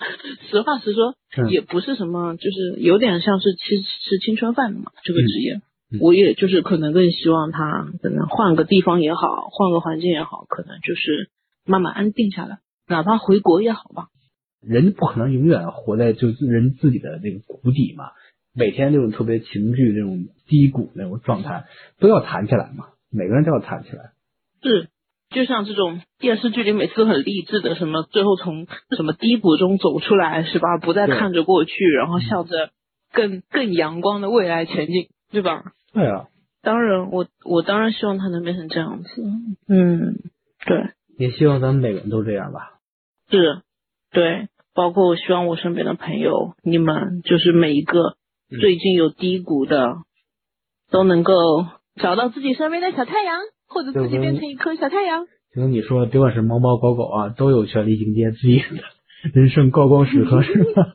[0.50, 5.56] 实话实说，嗯也不是什么，就是有点像是吃吃青春饭的嘛，这个职业。
[5.56, 5.62] 嗯
[6.02, 11.30] 我也就是可能更希望他可能换个地方也好，换个环境也好，可能就是
[11.68, 14.08] 慢慢安定下来，哪怕回国也好吧。
[14.60, 18.06] 人不可能永远活在就人自己的那个谷底嘛，
[18.56, 21.66] 每天那种特别情绪那种低谷那种状态
[22.00, 24.14] 都要弹起来嘛，每个人都要弹起来。
[24.64, 24.88] 是，
[25.34, 30.78] 就像这种电视剧里每次都很励志的，什么最后从什么低谷中走出来，是吧？
[30.78, 32.70] 不再看着过去，然后向着
[33.12, 35.64] 更更阳光的未来前进，对吧？
[35.94, 36.28] 对啊，
[36.62, 39.10] 当然，我我当然希望他能变成这样子。
[39.68, 40.16] 嗯，
[40.66, 42.80] 对，也希望咱们每个人都这样吧。
[43.30, 43.62] 是，
[44.12, 48.16] 对，包括我希望我身边的朋友，你们就是每一个
[48.50, 49.98] 嗯最近有低谷的，
[50.90, 51.34] 都能够
[51.96, 53.40] 找到自己身边的小太阳，
[53.74, 55.26] 或者自己变成一颗小太阳。
[55.54, 58.66] 就跟你说，别管是猫猫狗狗啊，都有权利迎接自己的
[59.34, 60.88] 人生高光时刻，是吧？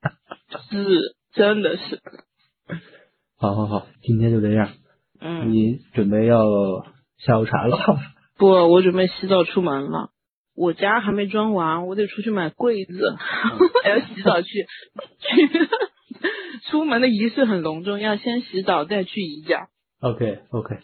[0.70, 2.00] 是，真的是，
[3.36, 4.70] 好好好，今天就这样。
[5.20, 6.42] 嗯，你准备要
[7.18, 7.78] 下午茶了？
[8.38, 10.10] 不，我准备洗澡出门了。
[10.56, 13.14] 我家还没装完，我得出去买柜子，
[13.84, 15.68] 还要洗澡去去。
[16.70, 19.68] 出门的仪式很隆重，要先洗澡再去宜家。
[20.00, 20.78] OK OK，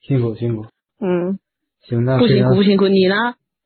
[0.00, 0.66] 辛苦辛苦。
[1.00, 1.38] 嗯，
[1.82, 3.14] 行，那不辛苦不辛苦，你呢？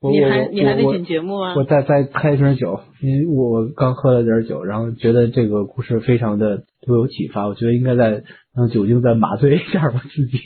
[0.07, 1.55] 你还你还得我剪节目啊？
[1.57, 8.23] 我再再开一瓶酒，因为我刚喝了点酒，然后觉得这个故事非常的对我有启发，我觉得应该再
[8.55, 10.39] 让酒精再麻醉一下我自己。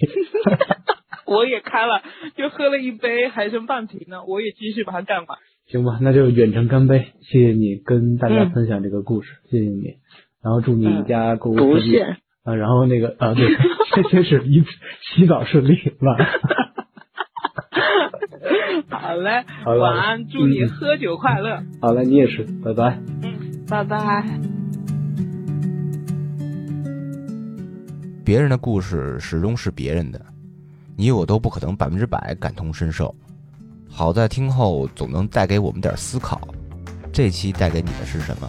[1.27, 2.03] 我也开了，
[2.37, 5.39] 就喝了一杯，还剩半瓶呢，我也继续把它干完。
[5.67, 9.97] 行吧，那就远程干杯，谢谢你跟大家嗯分享这个故事，谢谢你，
[10.41, 12.03] 然后祝你一家购物不顺利谢，
[12.45, 13.45] 啊，然后那个啊，对，
[13.97, 14.63] 这先是一
[15.17, 16.29] 洗澡顺利，晚安。
[18.89, 22.99] 好嘞，好了晚安，祝你嗯喝酒快乐，好了，你也是，拜拜。
[23.23, 23.33] 嗯
[23.67, 24.25] 拜拜。
[28.25, 30.21] 别人的故事始终是别人的，
[30.97, 33.15] 你我都不可能百分之百感同身受。
[33.91, 36.41] 好在听后总能带给我们点思考。
[37.13, 38.49] 这期带给你的是什么？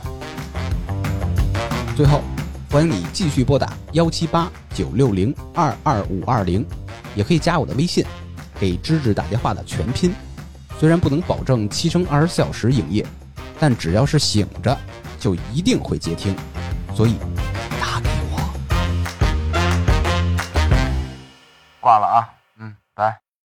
[1.96, 2.22] 最后，
[2.70, 6.66] 欢迎你继续拨打幺七八九六零二二五二零，
[7.16, 8.06] 也可以加我的微信，
[8.60, 10.14] 给芝芝打电话的全拼。
[10.78, 13.06] 虽然不能保证七乘二十四小时营业，
[13.60, 14.78] 但只要是醒着，
[15.20, 16.36] 就一定会接听。
[16.96, 17.16] 所以
[17.80, 18.40] 打给我。
[21.80, 22.18] 挂了啊，
[22.60, 23.20] 嗯，拜。